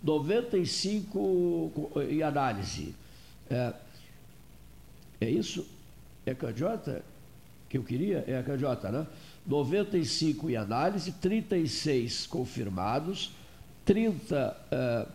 [0.03, 2.95] 95 em análise.
[3.49, 3.73] É,
[5.21, 5.65] é isso?
[6.25, 7.03] É Candiota?
[7.69, 8.23] Que eu queria?
[8.27, 9.07] É a Candiota, né?
[9.45, 13.31] 95 em análise, 36 confirmados,
[13.85, 14.57] 30.
[14.71, 15.11] Uh,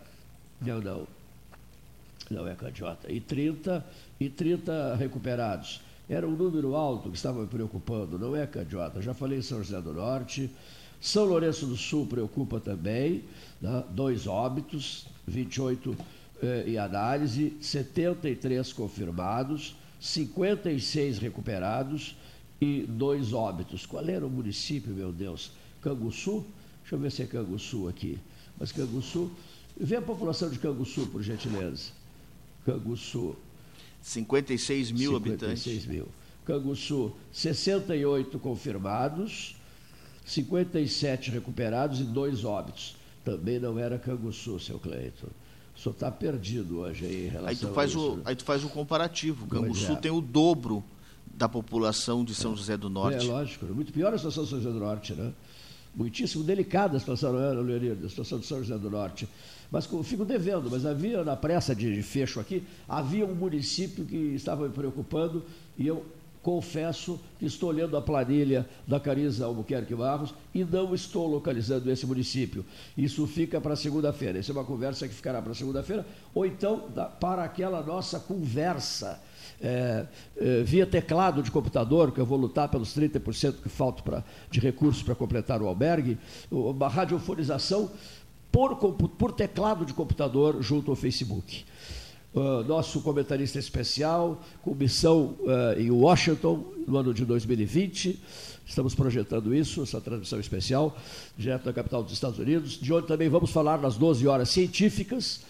[0.61, 1.07] não, não.
[2.29, 3.11] Não é Candiota.
[3.11, 3.85] E 30,
[4.19, 5.81] e 30 recuperados.
[6.09, 9.01] Era um número alto que estava me preocupando, não é Candiota.
[9.01, 10.49] Já falei em São José do Norte.
[10.99, 13.23] São Lourenço do Sul preocupa também,
[13.61, 13.83] né?
[13.91, 15.95] dois óbitos, 28
[16.41, 22.15] eh, em análise, 73 confirmados, 56 recuperados
[22.59, 23.85] e dois óbitos.
[23.85, 25.51] Qual era o município, meu Deus?
[25.81, 26.45] Canguçu?
[26.81, 28.17] Deixa eu ver se é Canguçu aqui.
[28.59, 29.31] Mas Canguçu.
[29.79, 31.91] Vê a população de Canguçu, por gentileza.
[32.65, 33.35] Canguçu.
[34.01, 35.63] 56 mil 56 habitantes.
[35.63, 36.07] 56 mil.
[36.45, 39.55] Canguçu, 68 confirmados,
[40.25, 42.95] 57 recuperados e dois óbitos.
[43.25, 45.27] Também não era Canguçu, seu Cleiton.
[45.75, 48.13] O senhor está perdido hoje aí em relação aí tu faz a isso.
[48.13, 49.45] O, aí tu faz o comparativo.
[49.45, 49.95] Canguçu é.
[49.97, 50.83] tem o dobro
[51.37, 53.27] da população de São José do Norte.
[53.27, 53.65] É, lógico.
[53.67, 55.31] Muito pior a situação de São José do Norte, né?
[55.95, 58.07] Muitíssimo delicada a situação, é, Leonido?
[58.07, 59.29] A situação de São José do Norte.
[59.71, 64.67] Mas fico devendo, mas havia na pressa de fecho aqui, havia um município que estava
[64.67, 65.43] me preocupando
[65.77, 66.05] e eu
[66.41, 72.05] confesso que estou olhando a planilha da Cariza Albuquerque Barros e não estou localizando esse
[72.05, 72.65] município.
[72.97, 74.39] Isso fica para segunda-feira.
[74.39, 76.89] Essa é uma conversa que ficará para segunda-feira, ou então
[77.19, 79.21] para aquela nossa conversa
[79.61, 80.05] é,
[80.37, 84.59] é, via teclado de computador, que eu vou lutar pelos 30% que faltam pra, de
[84.59, 86.17] recursos para completar o albergue,
[86.51, 87.89] uma radiofonização
[88.51, 91.65] por, por teclado de computador junto ao Facebook.
[92.33, 98.19] Uh, nosso comentarista especial, com missão uh, em Washington no ano de 2020.
[98.65, 100.95] Estamos projetando isso, essa transmissão especial,
[101.35, 105.41] direto da capital dos Estados Unidos, de onde também vamos falar nas 12 horas científicas,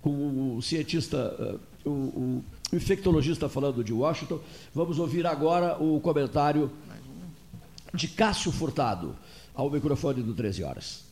[0.00, 2.42] com o cientista, uh, o
[2.72, 4.40] o infectologista falando de Washington.
[4.74, 6.72] Vamos ouvir agora o comentário
[7.92, 9.14] de Cássio Furtado,
[9.54, 11.04] ao microfone do 13 Horas.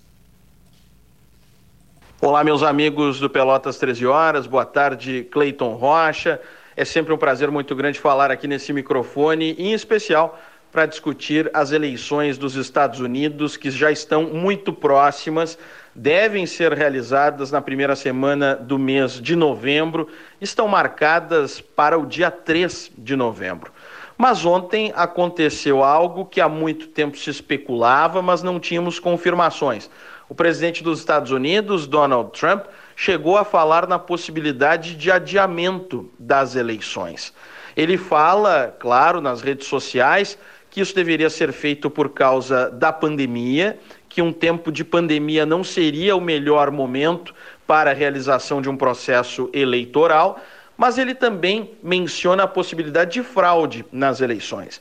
[2.19, 6.41] Olá, meus amigos do Pelotas 13 Horas, boa tarde, Cleiton Rocha.
[6.75, 10.41] É sempre um prazer muito grande falar aqui nesse microfone, em especial
[10.73, 15.59] para discutir as eleições dos Estados Unidos, que já estão muito próximas
[16.01, 20.09] devem ser realizadas na primeira semana do mês de novembro,
[20.41, 23.71] estão marcadas para o dia 3 de novembro.
[24.17, 29.91] Mas ontem aconteceu algo que há muito tempo se especulava, mas não tínhamos confirmações.
[30.27, 32.65] O presidente dos Estados Unidos, Donald Trump,
[32.97, 37.35] chegou a falar na possibilidade de adiamento das eleições.
[37.77, 40.39] Ele fala, claro, nas redes sociais,
[40.71, 43.79] que isso deveria ser feito por causa da pandemia
[44.21, 47.35] que um tempo de pandemia não seria o melhor momento
[47.67, 50.39] para a realização de um processo eleitoral,
[50.77, 54.79] mas ele também menciona a possibilidade de fraude nas eleições.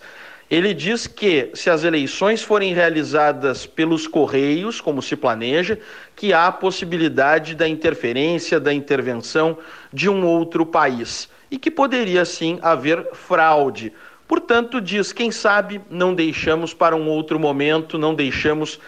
[0.52, 5.80] Ele diz que, se as eleições forem realizadas pelos Correios, como se planeja,
[6.18, 9.58] que há a possibilidade da interferência, da intervenção
[9.94, 13.94] de um outro país e que poderia sim haver fraude.
[14.28, 18.80] Portanto, diz: quem sabe não deixamos para um outro momento, não deixamos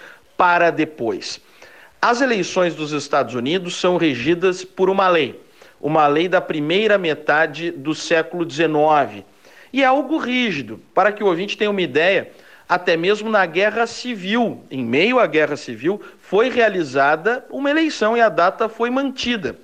[0.41, 1.39] para depois.
[2.01, 5.39] As eleições dos Estados Unidos são regidas por uma lei,
[5.80, 9.23] uma lei da primeira metade do século XIX.
[9.72, 10.81] E é algo rígido.
[10.95, 12.31] Para que o ouvinte tenha uma ideia,
[12.68, 18.22] até mesmo na Guerra Civil, em meio à Guerra Civil, foi realizada uma eleição e
[18.22, 19.59] a data foi mantida.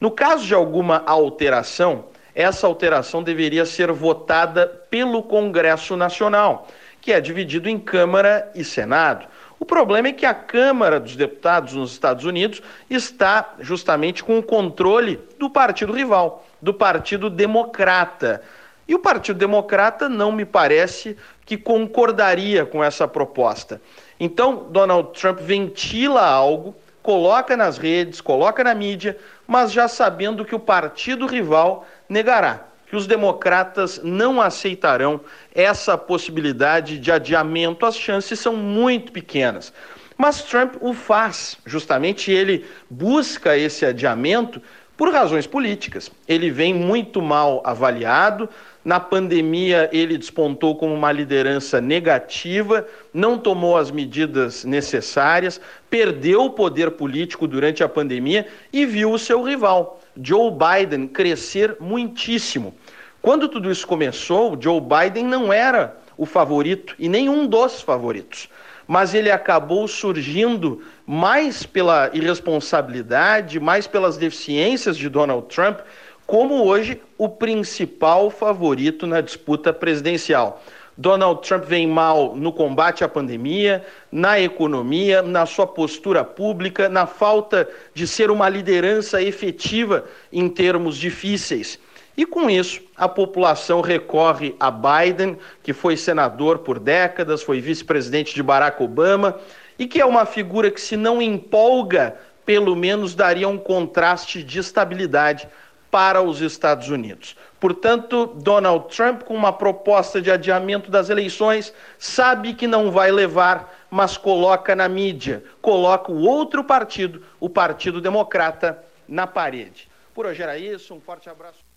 [0.00, 6.68] No caso de alguma alteração, essa alteração deveria ser votada pelo Congresso Nacional,
[7.00, 9.31] que é dividido em Câmara e Senado.
[9.62, 12.60] O problema é que a Câmara dos Deputados nos Estados Unidos
[12.90, 18.42] está justamente com o controle do partido rival, do Partido Democrata.
[18.88, 21.16] E o Partido Democrata não me parece
[21.46, 23.80] que concordaria com essa proposta.
[24.18, 29.16] Então, Donald Trump ventila algo, coloca nas redes, coloca na mídia,
[29.46, 35.22] mas já sabendo que o partido rival negará que os democratas não aceitarão
[35.54, 37.86] essa possibilidade de adiamento.
[37.86, 39.72] As chances são muito pequenas.
[40.14, 44.60] Mas Trump o faz, justamente ele busca esse adiamento
[44.94, 46.10] por razões políticas.
[46.28, 48.46] Ele vem muito mal avaliado.
[48.84, 55.58] Na pandemia, ele despontou como uma liderança negativa, não tomou as medidas necessárias,
[55.88, 61.76] perdeu o poder político durante a pandemia e viu o seu rival, Joe Biden, crescer
[61.80, 62.74] muitíssimo.
[63.22, 68.48] Quando tudo isso começou, Joe Biden não era o favorito e nenhum dos favoritos
[68.86, 75.80] mas ele acabou surgindo mais pela irresponsabilidade, mais pelas deficiências de Donald Trump,
[76.26, 80.62] como hoje o principal favorito na disputa presidencial.
[80.96, 87.06] Donald Trump vem mal no combate à pandemia, na economia, na sua postura pública, na
[87.06, 91.78] falta de ser uma liderança efetiva em termos difíceis.
[92.16, 98.34] E com isso, a população recorre a Biden, que foi senador por décadas, foi vice-presidente
[98.34, 99.38] de Barack Obama,
[99.78, 104.58] e que é uma figura que, se não empolga, pelo menos daria um contraste de
[104.58, 105.48] estabilidade
[105.90, 107.36] para os Estados Unidos.
[107.58, 113.72] Portanto, Donald Trump, com uma proposta de adiamento das eleições, sabe que não vai levar,
[113.90, 119.88] mas coloca na mídia, coloca o outro partido, o Partido Democrata, na parede.
[120.14, 121.71] Por hoje era isso, um forte abraço.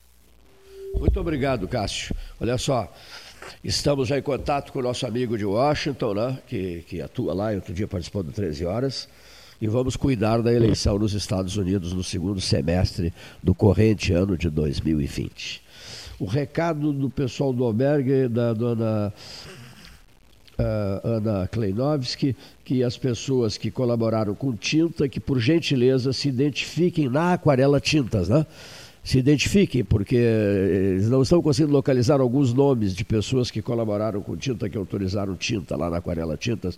[0.99, 2.15] Muito obrigado, Cássio.
[2.39, 2.91] Olha só,
[3.63, 7.53] estamos já em contato com o nosso amigo de Washington, né, que, que atua lá
[7.53, 9.07] e outro dia participou do 13 Horas,
[9.61, 14.49] e vamos cuidar da eleição nos Estados Unidos no segundo semestre do corrente ano de
[14.49, 15.61] 2020.
[16.19, 19.13] O recado do pessoal do Albergue, da dona
[20.57, 27.09] uh, Ana Kleinovski, que as pessoas que colaboraram com tinta, que por gentileza se identifiquem
[27.09, 28.45] na Aquarela Tintas, né?
[29.05, 34.19] Se identifiquem, porque eh, eles não estão conseguindo localizar alguns nomes de pessoas que colaboraram
[34.19, 36.75] com tinta, que autorizaram tinta lá na Aquarela Tintas.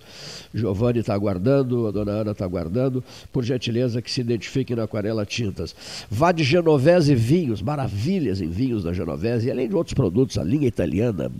[0.54, 3.02] Giovanni está aguardando, a dona Ana está aguardando.
[3.32, 5.74] Por gentileza, que se identifiquem na Aquarela Tintas.
[6.12, 10.44] Vá de Genovese Vinhos, maravilhas em vinhos da Genovese, e além de outros produtos, a
[10.44, 11.32] linha italiana,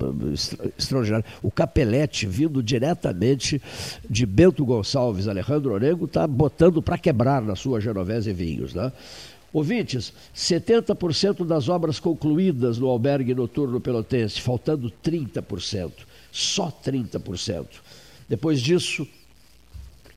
[0.78, 1.26] extraordinária.
[1.44, 3.62] O Capelete, vindo diretamente
[4.10, 8.90] de Bento Gonçalves, Alejandro Orengo, está botando para quebrar na sua Genovese Vinhos, né?
[9.54, 15.92] Ouvintes, 70% das obras concluídas no albergue noturno pelotense, faltando 30%,
[16.32, 17.66] só 30%.
[18.28, 19.08] Depois disso,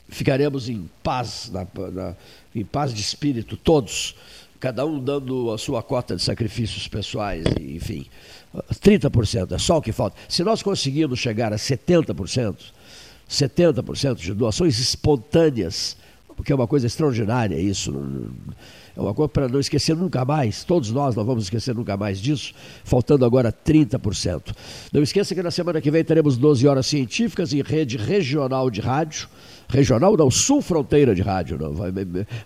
[0.09, 2.17] ficaremos em paz, na, na,
[2.55, 4.17] em paz de espírito, todos,
[4.59, 8.07] cada um dando a sua cota de sacrifícios pessoais, enfim.
[8.75, 10.17] 30% é só o que falta.
[10.29, 12.57] Se nós conseguirmos chegar a 70%,
[13.29, 15.97] 70% de doações espontâneas,
[16.37, 18.31] porque é uma coisa extraordinária isso, não,
[18.97, 22.21] é uma coisa para não esquecer nunca mais, todos nós não vamos esquecer nunca mais
[22.21, 22.53] disso,
[22.85, 24.55] faltando agora 30%.
[24.93, 28.81] Não esqueça que na semana que vem teremos 12 horas científicas em rede regional de
[28.81, 29.29] rádio
[29.71, 31.73] regional, não, sul fronteira de rádio, não.
[31.73, 31.91] Vai,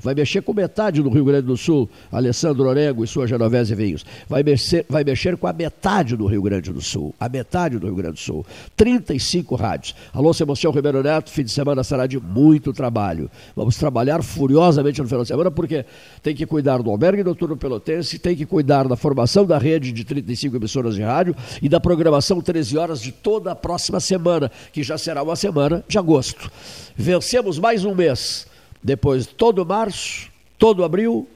[0.00, 4.04] vai mexer com metade do Rio Grande do Sul, Alessandro Orego e sua Genovese Vinhos.
[4.28, 7.86] Vai mexer, vai mexer com a metade do Rio Grande do Sul, a metade do
[7.86, 8.44] Rio Grande do Sul.
[8.76, 9.94] 35 rádios.
[10.12, 13.30] Alô, Sebastião Ribeiro Neto, fim de semana será de muito trabalho.
[13.56, 15.84] Vamos trabalhar furiosamente no final de semana, porque
[16.22, 20.04] tem que cuidar do albergue noturno pelotense, tem que cuidar da formação da rede de
[20.04, 24.82] 35 emissoras de rádio e da programação 13 horas de toda a próxima semana, que
[24.82, 26.50] já será uma semana de agosto.
[27.14, 28.44] Vencemos mais um mês.
[28.82, 30.28] Depois, todo março,
[30.58, 31.28] todo abril,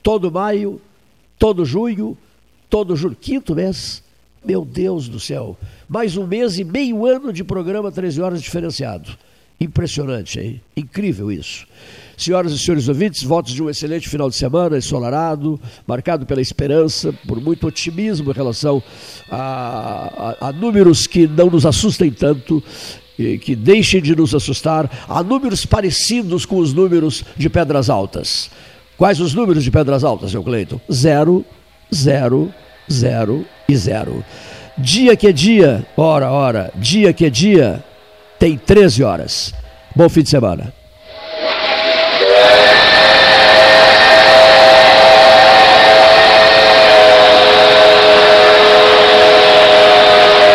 [0.00, 0.80] todo maio,
[1.36, 2.16] todo junho,
[2.70, 3.16] todo julho.
[3.16, 4.04] Quinto mês.
[4.44, 5.58] Meu Deus do céu.
[5.88, 9.18] Mais um mês e meio ano de programa 13 horas diferenciado.
[9.60, 10.60] Impressionante, hein?
[10.76, 11.66] Incrível isso.
[12.16, 17.12] Senhoras e senhores ouvintes, votos de um excelente final de semana, ensolarado, marcado pela esperança,
[17.26, 18.80] por muito otimismo em relação
[19.28, 22.62] a, a, a números que não nos assustem tanto
[23.16, 28.50] que deixem de nos assustar, há números parecidos com os números de Pedras Altas.
[28.96, 30.80] Quais os números de Pedras Altas, seu Cleiton?
[30.92, 31.44] Zero,
[31.94, 32.52] zero,
[32.90, 34.24] zero e zero.
[34.78, 37.82] Dia que é dia, hora, hora, dia que é dia,
[38.38, 39.54] tem 13 horas.
[39.94, 40.72] Bom fim de semana.